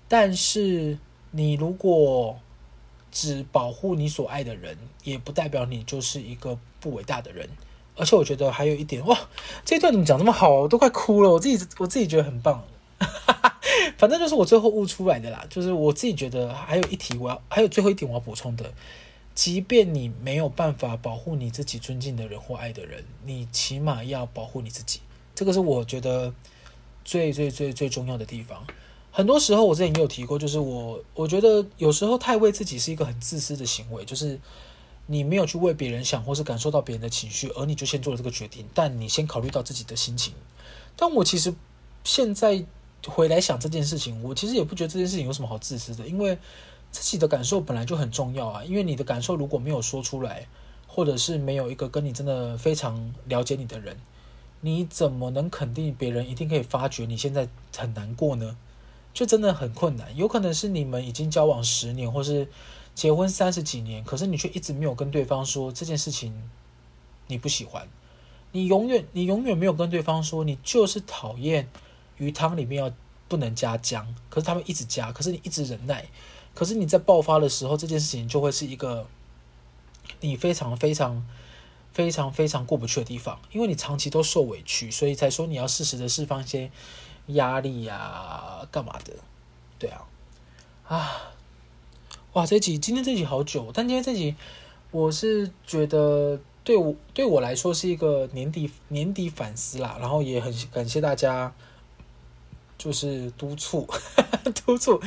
[0.09, 0.99] 但是
[1.33, 2.41] 你如果
[3.15, 7.49] 只保护你所爱的人，也不代表你就是一个不伟大的人。
[7.97, 9.17] 而且我觉得还有一点，哇，
[9.65, 11.31] 这段怎么讲这么好，我都快哭了。
[11.31, 12.65] 我自己我自己觉得很棒，
[12.99, 13.61] 哈 哈
[13.97, 15.47] 反正就是我最后悟出来的啦。
[15.49, 18.75] 就是我自己觉得还有一题，我要还有最后一点我要补充的，
[19.33, 24.99] 即便你没有办法保护你自己尊敬的人或爱的人，你起码要保护你自己。
[25.37, 26.35] 这个是我觉得
[27.05, 28.67] 最最最最重要的地方。
[29.17, 34.41] 很多时候，我之前也有提过，就是我我觉得有时候太为自己是一个很自私的行为，就是
[35.07, 40.35] 你没有去为别人想，或是感受到别人的情绪，而你就先做了这个决定，但你先考虑到自己的心情。
[40.97, 41.55] 但我其实
[42.03, 42.65] 现在
[43.07, 46.37] 回来想这件事情，我其实也不觉得这件事情有什么好自私的，因为
[46.91, 48.65] 自己的感受本来就很重要啊。
[48.65, 50.49] 因为你的感受如果没有说出来，
[50.89, 53.97] 或者是没有一个跟你真的非常了解你的人，
[54.61, 57.47] 你怎么能肯定别人一定可以发觉你现在
[57.77, 58.57] 很难过呢？
[59.15, 62.49] 就真的很困难，有可能是你们已经交往十年，或是
[62.97, 66.51] 结婚三十几年，可是你却一直没有跟对方说这件事情
[67.29, 67.89] 你不喜欢，
[68.51, 71.69] 你永远你永远没有跟对方说你就是讨厌
[72.19, 72.93] 鱼汤里面要
[73.29, 76.09] 不能加姜，可是他们一直加，可是你一直忍耐，
[76.53, 79.07] 可是你在爆发的时候，这件事情就会是一个
[80.21, 81.25] 你非常非常
[81.93, 86.73] 非常非常过不去的地方，因为你长期都受委屈，所以才说你要适时的释放一些。
[87.27, 89.13] 压力呀、干嘛的？
[89.79, 90.05] 对啊，
[90.87, 91.33] 啊，
[92.35, 92.47] 哇！
[92.47, 94.35] 这集今天这集好久，但今天这集
[94.91, 101.53] 我是觉得对我对我来说是一个年底年底反思啦，然后也很感谢大家，
[102.79, 103.89] 就是督促
[104.65, 105.01] 督促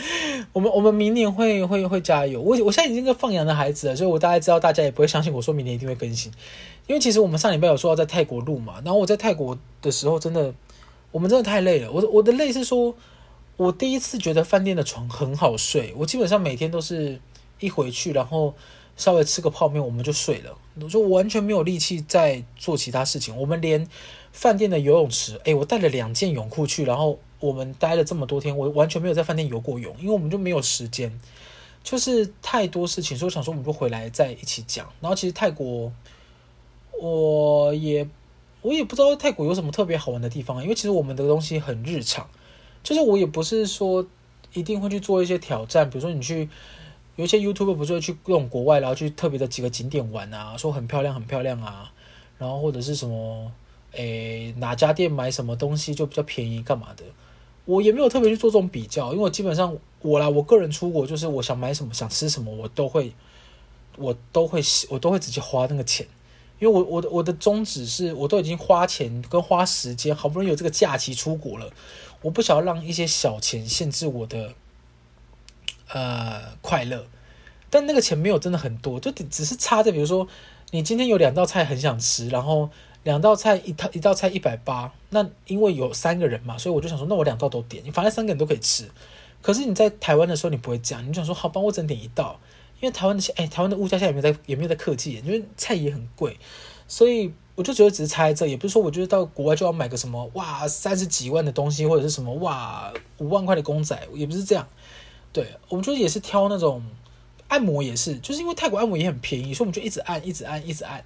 [0.54, 2.42] 我们我们明年会会会加油。
[2.42, 6.32] 我我现在已经是个放羊的孩子了，所以我大概知道大家也不会相信我说明年一定会更新，
[6.88, 10.54] 因为其实我们上礼拜有说要在泰国录嘛，然后我在泰国的时候真的
[11.12, 12.96] 我们真的太累了，我我的累是说。
[13.58, 17.20] 我第一次觉得饭店的床很好睡，我基本上每天都是
[17.60, 18.54] 一回去，然后
[18.96, 23.36] 稍微吃个泡面，我们就睡了，我就完全没有力气再做其他事情。
[23.36, 23.88] 我们连
[24.32, 31.20] 饭店的游泳池，诶，我带了两件泳裤去，然后我们待了这么多天，我完全没有在饭店游过泳，因为我们就没有时间，
[31.84, 34.88] 就是太多事情，所以我想说我们就回来再一起讲。
[35.02, 35.92] 然后其实泰国，
[37.02, 38.08] 我也
[38.68, 42.28] 我也不知道泰国有什么特别好玩的地方，因为其实我们的东西很日常。
[42.84, 44.06] 就是我也不是说
[44.54, 46.50] 一定会去做一些挑战，比如说你去
[47.16, 51.92] 有一些 YouTube 不是会去各种国外，然后去特别的几个景点玩啊，说很漂亮很漂亮啊，
[52.38, 53.52] 然后或者是什么
[53.94, 57.04] 诶哪家店买什么东西就比较便宜干嘛的，
[57.66, 63.12] 我也没有特别去做这种比较，因为我基本上我啦，我个人出国就是我想买什么想吃什么我都会
[63.98, 66.08] 我都会我都会直接花那个钱，
[66.60, 71.70] 因为我我的我的宗旨是我都已经花钱跟花时间，好不容易有这个假期出国了。
[72.22, 74.54] 我不想要让一些小钱限制我的
[75.94, 77.06] 呃快乐，
[77.70, 80.28] 但那个钱没有真的很多，就只是差在比如说
[80.72, 82.70] 你今天有两道菜很想吃，然后
[83.04, 88.90] 两道菜一套一道菜一百八，那因为有三个人嘛，所以我就想说，那我两道都点，你反正三个人都可以吃。
[89.42, 92.40] 可是你在台湾的时候你不会这样，你就想说好，帮我整点一道，
[92.80, 96.38] 因为台湾的哎台湾的物价现在也没有在也没有在客气，因为菜也很贵，
[96.88, 97.34] 所以。
[97.58, 104.68] 我就觉得只是猜这，也不是说我觉得到国外就要买个什么哇三十几万的东西，或者是什么哇五万块的公仔，也不是这样。
[105.34, 106.84] 对，我们就也是挑那种
[107.48, 111.04] 按摩，也是，就是因为泰国按摩也很便宜，所以我们就一直按，一直按，一直按。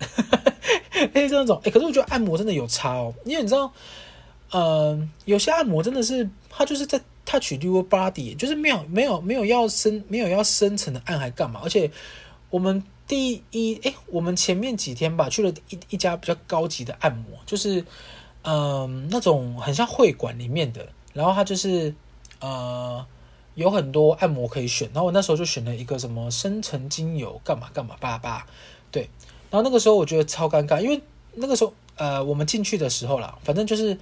[1.14, 3.72] 哎，就那种哎，可是我觉得按摩真的有差哦，因为你知道，
[4.52, 11.92] 嗯、有些按摩真的是它就是在 touch your body，就是没有没有没有要深没有要深层的按还干嘛，而且
[12.50, 12.84] 我们。
[13.08, 17.84] 第一，哎，我们前面几天吧，去了一一家比较高级的按摩，就是，
[18.44, 21.94] 嗯、那种很像会馆里面的，然后它就是，
[22.40, 23.06] 呃，
[23.56, 28.48] 有很多按摩可以选，然后我那时候就选了一个什么深层精油，干嘛干嘛，巴巴，
[28.92, 29.10] 对，
[29.50, 31.02] 然后那个时候我觉得超尴尬，因为
[31.34, 33.98] 那个时候，呃，我们进去的时候啦，反正就是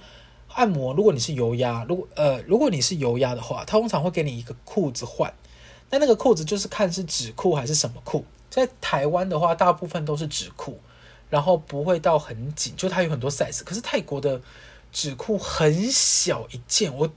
[0.54, 5.32] 按摩，如果你是油压，如果呃，如果你是油压的话，他通常会给你一个裤子换，
[5.90, 8.24] 那那个裤子就是看是纸裤还是什么裤。
[8.48, 10.78] 在台湾的话，大部分都是纸裤，
[11.28, 13.62] 然后不会到很紧，就它有很多 size。
[13.64, 14.40] 可是泰国的
[14.90, 17.08] 纸裤很小一件，我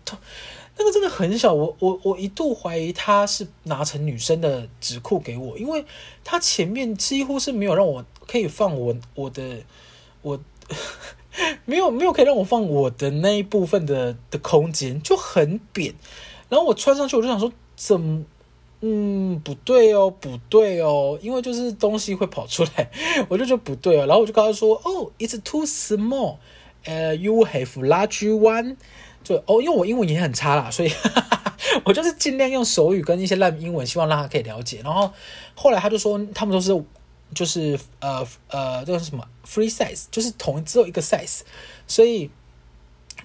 [0.78, 5.84] 那个真的很小，我我我一度怀疑他是拿成女生的纸裤给我，因为
[6.24, 9.64] 他前面几乎是没有让我可以放我我的
[10.22, 10.40] 我
[11.66, 15.94] 没有没有可以让我放我的那一部分的的空间，就很扁。
[16.50, 18.24] 然后我穿上去，我就想说怎么？
[18.86, 22.92] 嗯，不对哦，不对哦，因为就是东西会跑出来，
[23.30, 24.06] 我就觉得不对哦。
[24.06, 26.36] 然后我就跟他说：“哦，it's too small，
[26.84, 28.76] 呃，you have large one。”
[29.24, 30.92] 就哦，因为我英文也很差啦，所以
[31.86, 34.82] 我就是尽量用手语跟一些烂英文，希望让他可以了解。
[34.84, 35.10] 然后
[35.56, 36.74] 后来他就说，他们都是
[37.34, 41.42] 就是呃呃，这个是什么？Free size，就是同只有一个 size，
[41.88, 42.30] 所以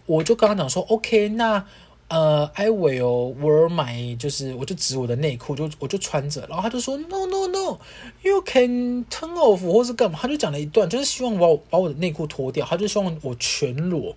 [0.07, 1.65] 我就跟他讲说：“OK，那。”
[2.09, 14.17] 呃、，I will wear my，就是我就指我的内裤，就我就穿着，然后他就说 No no no，you can turn off 或是干嘛，他就讲了一段，就是希望把我把我的内裤脱掉，他就希望我全裸，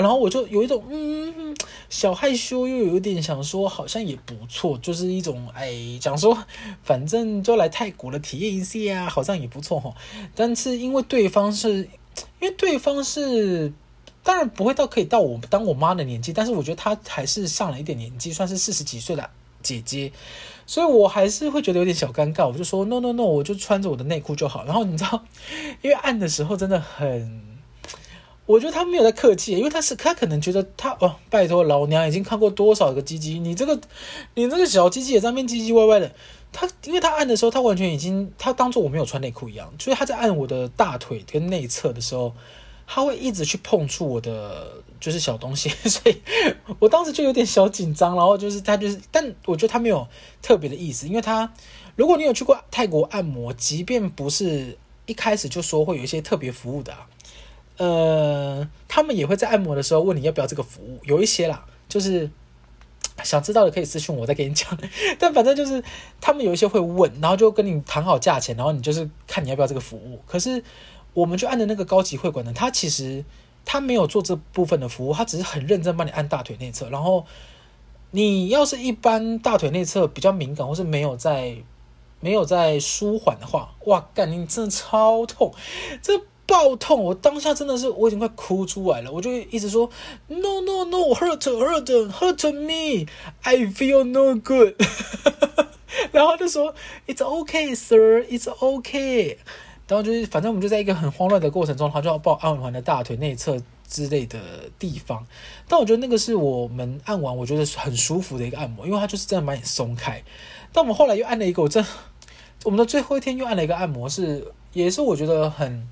[0.00, 1.56] 然后我就有一种嗯
[1.88, 6.36] 小害羞，又有点想说好像也不错，就是一种哎讲说
[6.82, 9.94] 反正就来泰国了体验一下啊，好像也不错哈，
[10.34, 11.88] 但是因为对方是
[12.40, 13.72] 因为对方是。
[14.26, 19.30] 当然不会到可以到我当我妈的年纪，但是我觉得她还是上了一点年纪，算是四十几岁的
[19.62, 20.10] 姐姐，
[20.66, 22.44] 所以我还是会觉得有点小尴尬。
[22.48, 24.64] 我就说 no no no，我就穿着我的内裤就好。
[24.64, 25.22] 然后你知道，
[25.80, 27.40] 因为按的时候真的很，
[28.46, 33.78] 我觉得他没有在客气，因为他是他可能觉得他哦，拜托老娘已经看过多少个鸡鸡，你这个
[34.34, 36.10] 你这个小鸡鸡也在那边唧唧歪歪的。
[36.52, 42.32] 他因为他按的时候，他完全已经他当做我没有穿内裤一样，所以他在按我的大腿跟内侧的时候。
[42.88, 46.16] 他会一直去碰触我的就是小东西，所以
[46.78, 48.14] 我当时就有点小紧张。
[48.14, 50.06] 然后就是他就是，但我觉得他没有
[50.40, 51.52] 特别的意思，因为他
[51.96, 57.08] 如果你有去过泰国按摩，即便不是一开始就说会有一些特别服务的啊，
[57.76, 62.30] 呃，他们也会在按摩的时候问你要不要这个服务，有一些啦，就是
[63.22, 64.78] 想知道的可以私信我再给你讲。
[65.18, 65.82] 但反正就是
[66.20, 70.20] 他们有一些会问，然后就跟你谈好价钱，然后你就是看你要不要这个服务。
[70.26, 70.62] 可是。
[71.16, 73.24] 我们就按的那个高级会馆呢，他其实
[73.64, 76.90] 他没有做这部分的服务，他只是很认真帮你按大腿内侧。
[76.90, 77.24] 然后
[78.10, 81.56] 你要是一般大腿内侧比较敏感，或是没有在
[82.20, 85.54] 没有在舒缓的话，哇，干你真的超痛，
[86.02, 87.02] 这爆痛！
[87.02, 89.90] 我当下真的是我已经快哭出来了，我就一直说
[90.28, 93.06] no no no hurt hurt hurt me
[93.42, 94.74] I feel no good，
[96.12, 96.74] 然后就说
[97.06, 99.38] it's OK, sir it's OK。
[99.88, 103.56] 然后就是，反正我们就在一个很慌乱的过程中，他就要抱按完的大腿内侧
[103.88, 104.40] 之类的
[104.80, 105.24] 地方。
[105.68, 110.20] 但我觉得那个是我们按完，我觉得很舒服的一个按摩，因为它就是真的把你松开。
[110.72, 111.86] 但我们后来又按了一个，我真，
[112.64, 115.88] 我们的最后一天又按了一个按摩，是也是我觉得很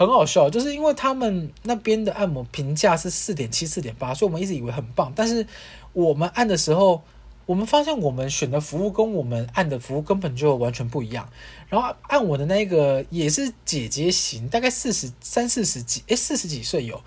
[0.00, 5.12] 很好笑，就是因为他们那边的按摩评价是四点七、四点八，所以我们一直以为很棒。
[5.14, 5.46] 但是
[5.92, 7.02] 我们按的时候。
[7.46, 11.28] 我们发现我们选的服务跟我们按的服务根本就完全不一样。
[11.68, 17.02] 然后按我的那个也是姐姐型，大概四十三四十几，诶，四十几岁有。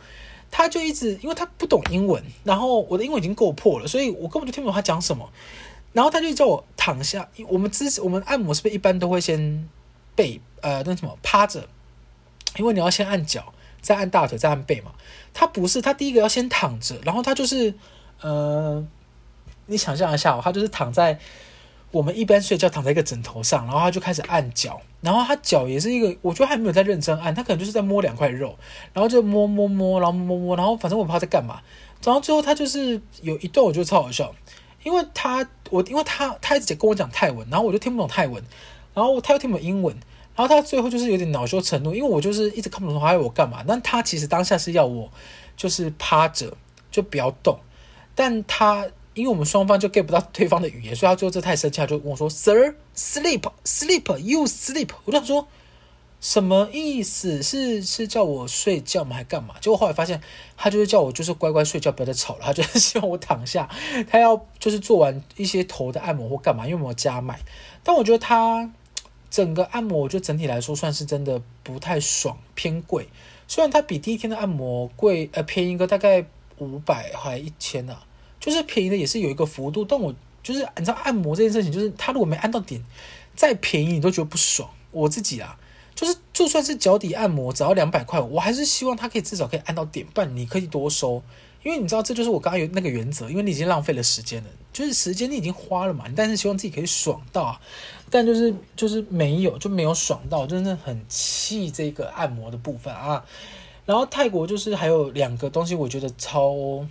[0.52, 5.30] 他就一直因为他不懂英文，然后我的英文已经够破了，所以我根本就听不懂他讲什么。
[5.94, 7.30] 然后他就叫我躺下。
[7.48, 9.70] 我们之我们按摩是不是一般都会先
[10.14, 11.70] 背呃那什么趴着？
[12.58, 14.92] 因为你要先按脚，再按大腿，再按背嘛。
[15.34, 17.74] 他不是，他第一个要先躺着，然后他就是
[18.22, 18.86] 呃。
[19.66, 21.18] 你想象一下哦，他就是躺在
[21.90, 28.58] 我们一般睡觉躺在一个枕头上，然后他就开始按脚，然后他脚也是一个，我觉得还没有在认真按，他可能就是在摸两块肉，
[28.92, 31.62] 然后就摸摸摸，然后摸摸，然后反正我不知道在干嘛，
[32.04, 34.36] 然后最后他就是有一段我觉得超好笑，
[34.84, 38.44] 因为他我因为他他一直跟我讲泰文，然后我就听不懂泰文，
[38.94, 39.96] 然后他又听不懂英文，
[40.36, 45.12] 然后他最后就是有点恼羞成怒，因为我就是一直看不懂他要我干嘛，但他其实当下是要我
[45.56, 46.56] 就是趴着
[46.92, 47.60] 就不要动，
[48.16, 48.88] 但他。
[49.16, 55.48] 因为我们双方就 get 不到对方的语言，所以他最后这太生气，他就跟我说：“Sir, sleep, sleep, you sleep。”我就想说
[56.20, 57.44] 什么意思？
[57.44, 59.16] 是是叫我睡觉吗？
[59.16, 59.54] 还干嘛？
[59.62, 60.20] 结果后来发现，
[60.58, 62.40] 他就是叫我就是乖乖睡觉，不要再吵了。
[62.42, 63.70] 他就是希望我躺下，
[64.10, 67.40] 他要就是做完一些头的按摩或干嘛，因为我有加买。
[67.84, 68.72] 但我觉得他
[69.34, 73.08] 整个按摩，我觉得整体来说算是真的不太爽，偏贵。
[73.48, 76.24] 虽然它比第一天的按摩贵，呃，便宜个大概
[76.60, 78.04] 五百还一千啊。
[78.40, 80.14] 就是便宜的也是有一个幅度，但我
[80.44, 82.80] 就是你知道按摩这件事情，就是他如果没按到点，
[83.36, 84.70] 再便宜你都觉得不爽。
[84.92, 85.58] 我自己啊，
[85.96, 91.24] 就是就算是脚底按摩只要两百块，我还是希望他可以至少可以按到点，半你可以多收。
[91.64, 97.60] 因为你知道这就是我刚刚有那个原则，因为你已经浪费了时间了，就是时间你已经花了嘛，但是希望自己可以爽到，
[98.10, 103.26] 但就是就是没有就没有爽到，真的很气这个按摩的部分啊。
[103.86, 106.86] 然后泰国就是还有两个东西，我觉得超。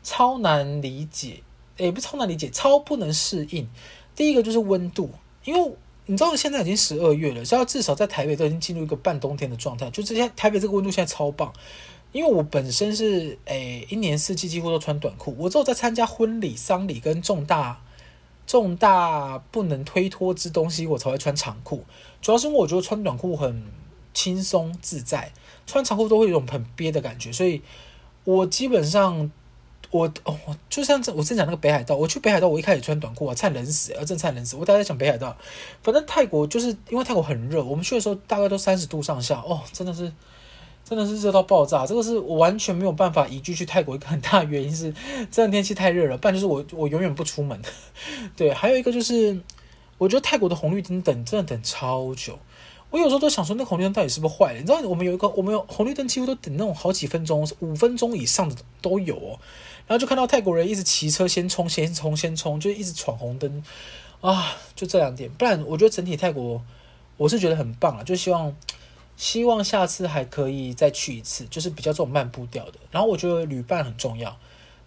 [0.00, 1.42] 超难理解，
[1.76, 3.68] 也不超难理解，超不能适应。
[4.16, 5.10] 第一个就是温度，
[5.44, 5.72] 因为
[6.06, 9.90] 你知道现在已经十二月了，所以至少在台北都已经进入一个半冬天的状态。
[9.90, 11.52] 就这些台北这个温度现在超棒，
[12.12, 17.80] 因为我本身是诶一年四季几乎都穿短裤，我只有在参加婚礼、丧礼跟重大
[18.46, 21.84] 重大不能推脱之东西，我才会穿长裤。
[22.20, 23.62] 主要是因为我觉得穿短裤很
[24.14, 25.32] 轻松自在，
[25.66, 27.62] 穿长裤都会有一种很憋的感觉，所以
[28.24, 29.30] 我基本上。
[29.90, 30.36] 我哦，
[30.68, 34.54] 就像，我之前讲那个北海道，我去北海道，我一开始穿短裤啊，差点冷死，啊，真的差点冷死。
[34.54, 35.34] 我大概在讲北海道，
[35.82, 40.12] 反正泰国就是因为泰国很热，我们去的时候大概都三十度上下，哦，真的是，
[40.88, 41.84] 真的是热到爆炸。
[41.84, 44.94] 这个是我完全没有办法移居去泰国一个很大的原因是，
[45.30, 47.60] 这两天气太热了，不然就是我我永远不出门。
[48.34, 49.38] 对，还有一个就是，
[49.98, 52.38] 我觉得泰国的红绿灯等真的等超久。
[52.90, 54.60] 我有时候都想说，那红绿灯到底是不是坏了？
[54.60, 59.38] 你知道，我们有一个，我们有红绿灯，几乎都等那种好几分钟，五分钟以上的都有哦。
[59.86, 63.62] 然后就看到泰国人一直骑车先冲，先冲，先冲，就一直闯红灯
[64.20, 64.56] 啊！
[64.74, 66.62] 就这两点，不然我觉得整体泰国
[67.18, 68.54] 我是觉得很棒啊，就希望
[69.18, 72.74] 希望下次还可以再去一次，就是比较这种慢步调的。
[72.92, 74.34] 然后我觉得旅伴很重要，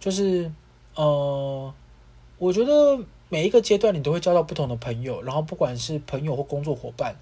[0.00, 0.50] 就是
[0.94, 1.72] 呃，
[2.38, 7.14] 我觉得每一个阶段你都会交到不同的朋友，然后不管是朋友或工作伙伴。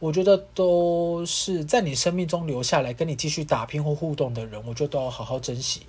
[0.00, 5.80] 我觉得都是在你生命中留下来跟你继续打拼或互动的人，我觉得都要好好珍惜，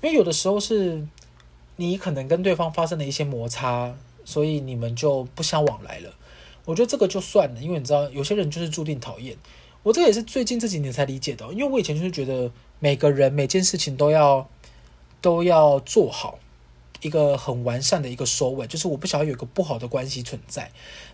[0.00, 1.06] 因为有的时候是
[1.76, 6.10] 你可能跟对方发生了一些摩擦，所以你们就不相往来了。
[6.64, 9.36] 我觉得这个就算了，因为你知道有些人就是注定讨厌。
[9.82, 14.48] 我这个也是最近这几年才理解的，因为我以前就是觉得每个人每件事情都要
[15.20, 16.38] 都要做好。
[17.00, 20.68] 一个很完善的一个收尾，就是我不想要有个不好的关系存在。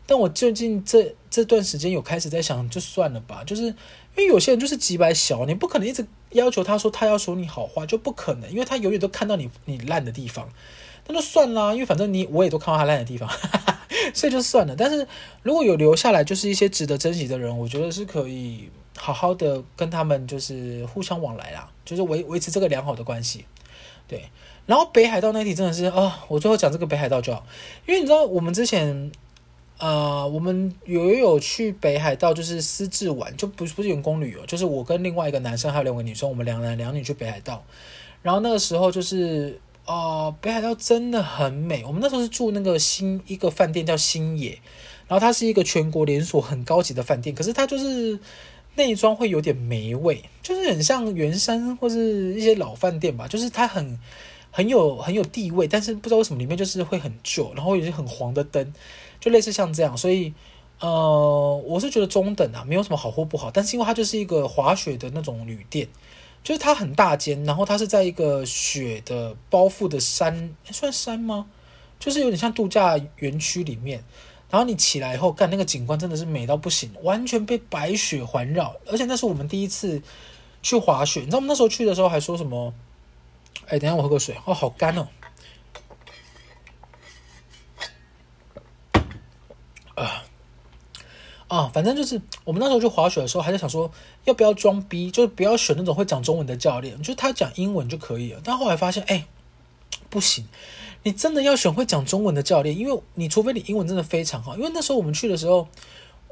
[0.06, 3.74] 但我最近这这段时间有开始在想，就算了吧，就是因
[4.16, 10.48] 为有些人就是几百小，你不可能一直要求他说他要说你好话，就不可能，因为他永远都看到你你烂的地方，
[11.06, 13.28] 那就算啦，因为反正你我也都看到他烂的地方，
[14.12, 14.74] 所以就算了。
[14.76, 15.06] 但是
[15.42, 23.44] 如果有留下来，就是一些值得珍惜的人，我觉得是可以好好的跟他们就是互相往来啦，就是维维持这个良好的关系。
[24.06, 24.24] 对，
[24.66, 27.46] 然后北海道那题真的是啊、哦，我最后讲这个北海道就好，
[27.86, 29.10] 因为你知道我们之前。
[29.76, 37.60] 呃，我们有有去北海道，就是私自玩，就不不是员工旅游，就是我跟另外一个男生还有两个女生，我们两男两女去北海道。
[38.22, 41.84] 然后那个时候就是，哦，北海道真的很美。
[41.84, 44.58] 我们那时候是住那个新一个饭店叫新野，
[45.06, 48.18] 然后它是一个全国连锁很高级的饭店，可是它就是
[48.76, 53.98] 内装会有点霉味，就是很像圆山或是一些老饭店吧，就是它很
[54.50, 58.72] 很有很有地位，但是不知道为什么里面就是会很旧，然后有些很黄的灯。
[59.20, 60.34] 就类似像这样，所以，
[60.80, 63.50] 呃，我是觉得中等啊，没有什么好或不好。
[63.50, 65.88] 但是因为它就是一个滑雪的那种旅店，
[66.44, 71.46] 就是它很大间，然后它是在一个雪的包覆的山，算山吗？
[71.98, 74.04] 就是有点像度假园区里面。
[74.50, 78.76] 然后你起来以后，看那个景观真的是美到不行，完全被白雪环绕。
[78.86, 80.00] 而且那是我们第一次
[80.62, 82.72] 去滑雪，你知道我们那时候去的时候还说什么？
[83.66, 85.08] 哎，等下我喝口水哦，好干哦。
[89.94, 90.24] 啊
[91.54, 93.88] 啊，反正就是我们那时候去滑雪的时候，还在想说
[94.24, 98.40] 要不要装逼，就是不要选那种会讲中文的教练，就是他讲英文就可以了。
[98.42, 99.24] 但后来发现，哎，
[100.10, 100.48] 不行，
[101.04, 104.56] 你真的要选会讲中文的教练，因为你除非你英文真的非常好。
[104.56, 105.68] 因为那时候我们去的时候，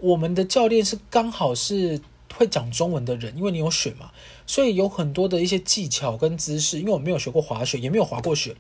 [0.01, 2.01] 我们的教练是刚好是
[2.35, 4.11] 会讲中文的人，因为你有选嘛，
[4.45, 6.81] 所以有很多的一些技巧跟姿势。
[6.81, 8.57] 因为我没有学过滑雪，也没有滑过雪，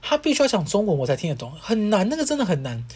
[0.00, 2.86] 他必须要讲中文我才听得懂，很难，那个真的很难。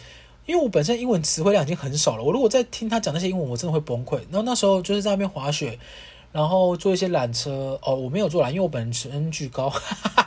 [0.51, 4.17] 因为我本身英文词汇量已经很少了，我如果再听他讲那些英文，我真的会崩溃。
[4.29, 5.79] 然后那时候就是在那边滑雪，
[6.33, 7.79] 然后坐一些缆车。
[7.81, 9.71] 哦，我没有坐缆，因为我本身巨高。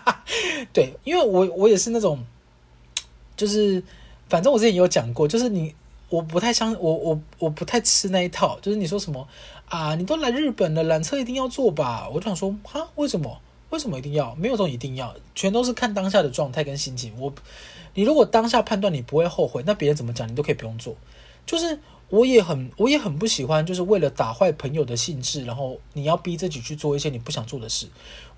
[0.72, 2.25] 对，因为我我也是那种，
[3.37, 3.83] 就是
[4.31, 5.75] 反正我之前也有讲过，就是你
[6.09, 9.29] 我不太相我我我不太吃那一套，就是你说什么
[9.68, 12.09] 啊，你都来日本了，缆车一定要坐吧？
[12.09, 13.39] 我就想说，哈，为什么？
[13.68, 14.35] 为什么一定要？
[14.37, 17.12] 没有这种一定要，全都是看当下的状态跟心情。
[17.18, 17.31] 我。
[17.95, 20.97] 你如果当下判断你不会后悔，那别人怎么讲你都可以不用做。
[21.47, 21.78] 就是
[22.09, 27.86] 我也很我也很不喜欢，就是为了打坏朋友的兴致，然后你要逼自己去做一些你不想做的事。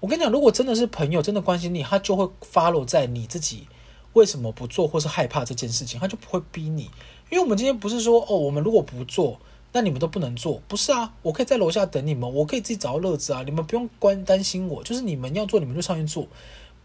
[0.00, 3.66] 我跟你讲，如果真的是朋友，真的关心你，他就会 follow 在你自己
[4.12, 6.90] 为什么不做或是害怕这件事情，他就不会逼你。
[7.30, 9.38] 因为我们今天不是说哦，我们如果不做，
[9.72, 11.12] 那你们都不能做，不是啊？
[11.22, 16.26] 我可以在楼下等你们，我可以自己找到乐子啊，你们不用关担心我，就是你们要做，你们就上去做。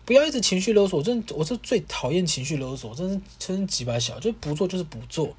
[0.03, 5.29] 不要一直情绪勒索，真的我是最讨厌情绪勒索，真是真是几百小，就不做就是不做。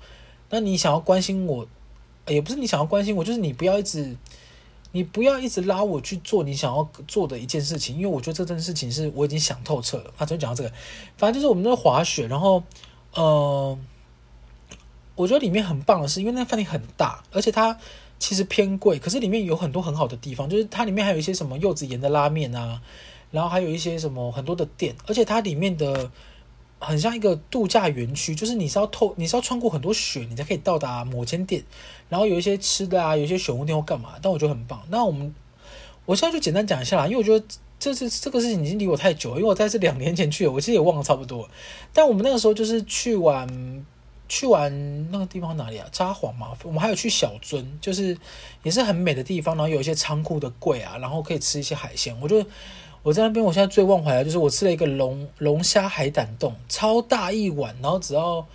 [0.50, 1.66] 那你想要关心我，
[2.28, 4.16] 也不是你想要关心我，就是你不要一直，
[4.92, 10.12] 你不要一直拉我去做你想要做的一件事情，因为我觉得这件事情是我已经想透彻了。
[10.16, 10.72] 啊，昨天讲到这个，
[11.16, 12.62] 反正就是我们那滑雪，然后
[13.14, 13.76] 呃，
[15.16, 17.78] 我觉得里面很棒的是，因为那饭店很大，而且它
[18.18, 22.80] 其实偏贵，可是里面有很多很好的地方，就是它里面还有一些什么柚子盐的拉面啊。
[23.32, 26.08] 然后还有一些什么很多的店，而且它里面的
[26.78, 31.64] 很像一个度假园区，就是你是要透，你是要穿过很多雪，你才可以到达某间店。
[32.08, 34.82] 然后有一些吃的啊，有一些选物店或干嘛，但我觉得很棒。
[34.90, 35.34] 那我们
[36.04, 37.42] 我现在就简单讲一下啦，因为我觉得
[37.78, 41.48] 这是这个事情已经离我太久了，因为我在这两年前去了，我其实也忘了差不多。
[41.92, 43.86] 但我们那个时候就是去玩，
[44.28, 45.88] 去玩那个地方哪里啊？
[45.90, 46.48] 札幌嘛。
[46.64, 48.18] 我们还有去小樽，就是
[48.62, 52.14] 也是很美的地方，然后有一些仓库的柜啊，然后可以吃一些海鲜。
[52.20, 52.46] 我觉得。
[53.02, 58.46] 我在那边，我现在最忘怀的就是我吃了一个龙龙虾海胆冻，超大一碗，然后只要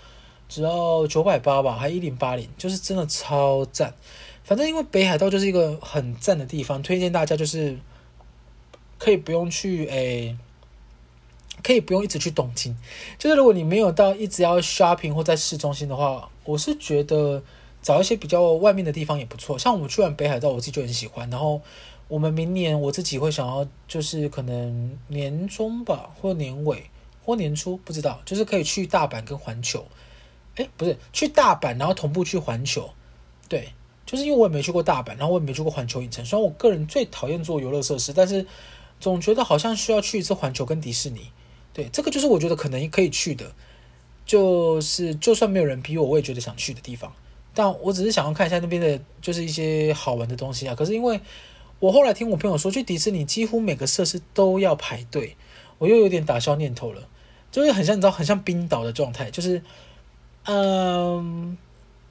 [0.48, 3.94] 只要九百八吧，还一零八零，就是真的超赞。
[4.46, 7.78] 反正因为北海道就是一个很赞的地方，推荐大家就是
[8.98, 10.38] 可以不用去诶、
[11.62, 12.74] 可以不用一直去东京。
[13.20, 17.44] 就是如果你没有到一直要 shopping 或在市中心的话，我是觉得
[17.82, 19.60] 找一些比较外面的地方也不错。
[19.60, 21.60] 像我们去完北海道，我自己就很喜欢，然后。
[22.08, 26.90] 我们明年我自己会想要，就是可能年中吧，或年尾，
[27.26, 29.86] 或年初，不知道，就是可以去大阪跟环球。
[30.56, 32.90] 诶，不是去大阪，然后同步去环球。
[33.50, 33.74] 对，
[34.06, 36.26] 就是因为我也没去过大阪，然后我也没去过环球影城。
[36.26, 38.46] 虽然我个人最讨厌做游乐设施，但是
[39.00, 41.30] 总觉得好像需要去一次环球跟迪士尼。
[41.74, 43.52] 对，这个就是我觉得可能可以去的，
[44.26, 47.14] 就是就算没有人逼我，我也觉得想去的地方。
[47.54, 50.74] 但我只是想要看一下那边的，就是一些好玩的东西啊。
[50.74, 51.20] 可是因为
[51.80, 55.38] 我后来听我朋友说，去迪士尼几乎每个设施都要排队，
[55.78, 57.08] 我又有点打消念头了，
[57.52, 59.62] 就是很像你知道，很像冰岛的状态，就是，
[60.46, 61.56] 嗯，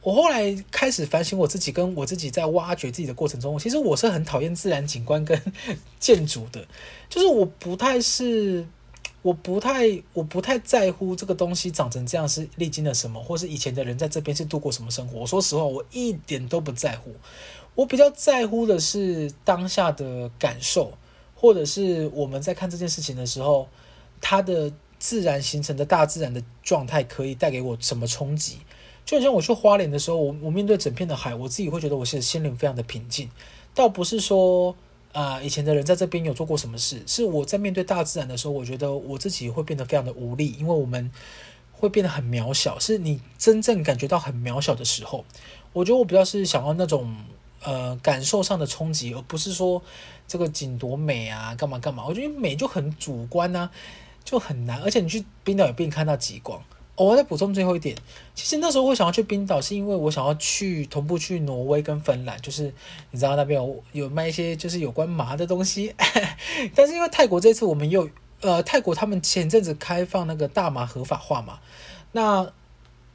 [0.03, 5.41] 我后来开始反省我自己，跟我自己在挖掘自己的过程中，其实我是很讨厌自然景观跟
[5.99, 6.64] 建筑的，
[7.09, 8.64] 就是我不太是，
[9.23, 15.19] 我不太，我不太在乎这个东西长成这样是历经了什么，或是以前的人在这边是度过什么生活。
[15.19, 17.12] 我说实话，我一点都不在乎。
[17.77, 20.95] 我比较在乎的是当下的感受，
[21.37, 23.68] 或者是我们在看这件事情的时候，
[24.20, 28.59] 它的自然形成的大自然的状态可以带给我什么冲击。
[29.05, 33.31] 就好像我去花莲的时候，我我面对整片的海，我自己会觉得我是心灵非常的平静。
[33.72, 34.74] 倒不是说
[35.12, 41.11] 啊、呃，以前的人在这边有做过什么事，是我在面对大自然的时候，我觉得我自己会变得非常的无力，因为我们
[41.72, 42.79] 会变得很渺小。
[42.79, 45.24] 是你真正感觉到很渺小的时候，
[45.72, 47.14] 我觉得我比较是想要那种
[47.67, 49.83] 呃感受上的冲击，而不是说
[50.27, 52.07] 这个景多美啊，干嘛干嘛。
[52.07, 53.69] 我觉得美就很主观啊，
[54.25, 54.81] 就很难。
[54.81, 56.62] 而且你去冰岛也不一定看到极光。
[56.99, 57.95] 我再补充最后一点，
[58.35, 62.73] 其实那时候我想要去冰岛，是因为我想要去同步去挪威跟芬兰，就是
[63.11, 65.95] 你知道那边有有卖一些就是有关麻的东西。
[66.75, 68.09] 但是因为泰国这次我们又
[68.41, 71.59] 呃泰国他们前阵子开放那个大麻合法化嘛，
[72.12, 72.51] 那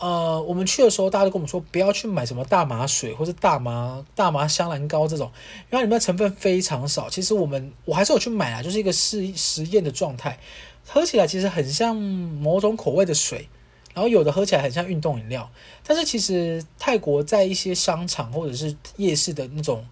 [0.02, 5.32] 呃我们去的时候大家都跟我们说不要去买什么大麻水或是大麻大麻香兰膏这种，
[5.72, 7.10] 因为里面的成分非常少。
[7.10, 10.38] 其实我们我还是有去买啊，就是一个试实验的状态，
[10.86, 13.48] 喝起来其实很像某种口味的水。
[13.94, 15.52] 然后有的喝起来很像运动饮料，
[15.86, 19.86] 但是其实泰国在一些商场或者是夜市的那种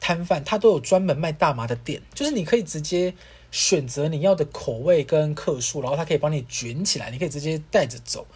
[0.00, 3.14] 摊贩，它都有专门卖大麻的店，就是你可以直接
[3.52, 8.26] 选择你要的口味跟克数，然后它可以帮你卷起来，你可以直接带着走，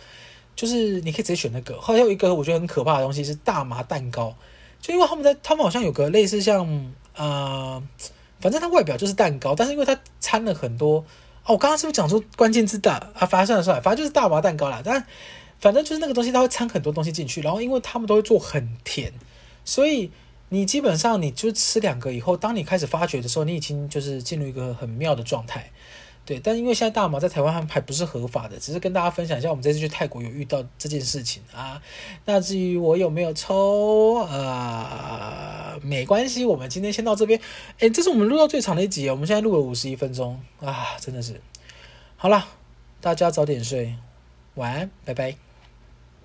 [0.59, 1.81] 就是你可以直接选那个。
[1.81, 4.35] 还有一个我觉得很可怕的东西是大麻蛋糕，
[4.81, 7.81] 就因为他们在他们好像有个类似像呃，
[8.41, 11.05] 反正它外表就是蛋糕，但是因为它掺了很多。
[11.45, 13.25] 哦，我刚刚是不是讲出关键字的啊？
[13.25, 14.83] 反正算了算了，反正就是大麻蛋糕啦。
[14.85, 15.07] 但
[15.61, 19.13] 反正就是那个东西，它会掺很多东西进去，然后因为他们都会做很甜，
[19.65, 20.11] 所以
[20.49, 25.71] 你基本上你就吃两个以后，当你开始发觉的时候，你已经就是进入一个很妙的状态。
[26.29, 31.81] 对，但因为现在大麻在台湾还还不是合法的，只是跟大家分享一下，我们这次去泰国有遇到这件事情啊。
[32.27, 37.41] 那至于我有没有抽，呃，没关系，我们今天先到这边。
[37.79, 41.41] 诶，这是我们录到最长的一集，我们现在录了五十一分钟啊，真的是。
[42.19, 42.47] 好了，
[43.01, 43.95] 大家早点睡，
[44.57, 45.48] 晚安，拜拜。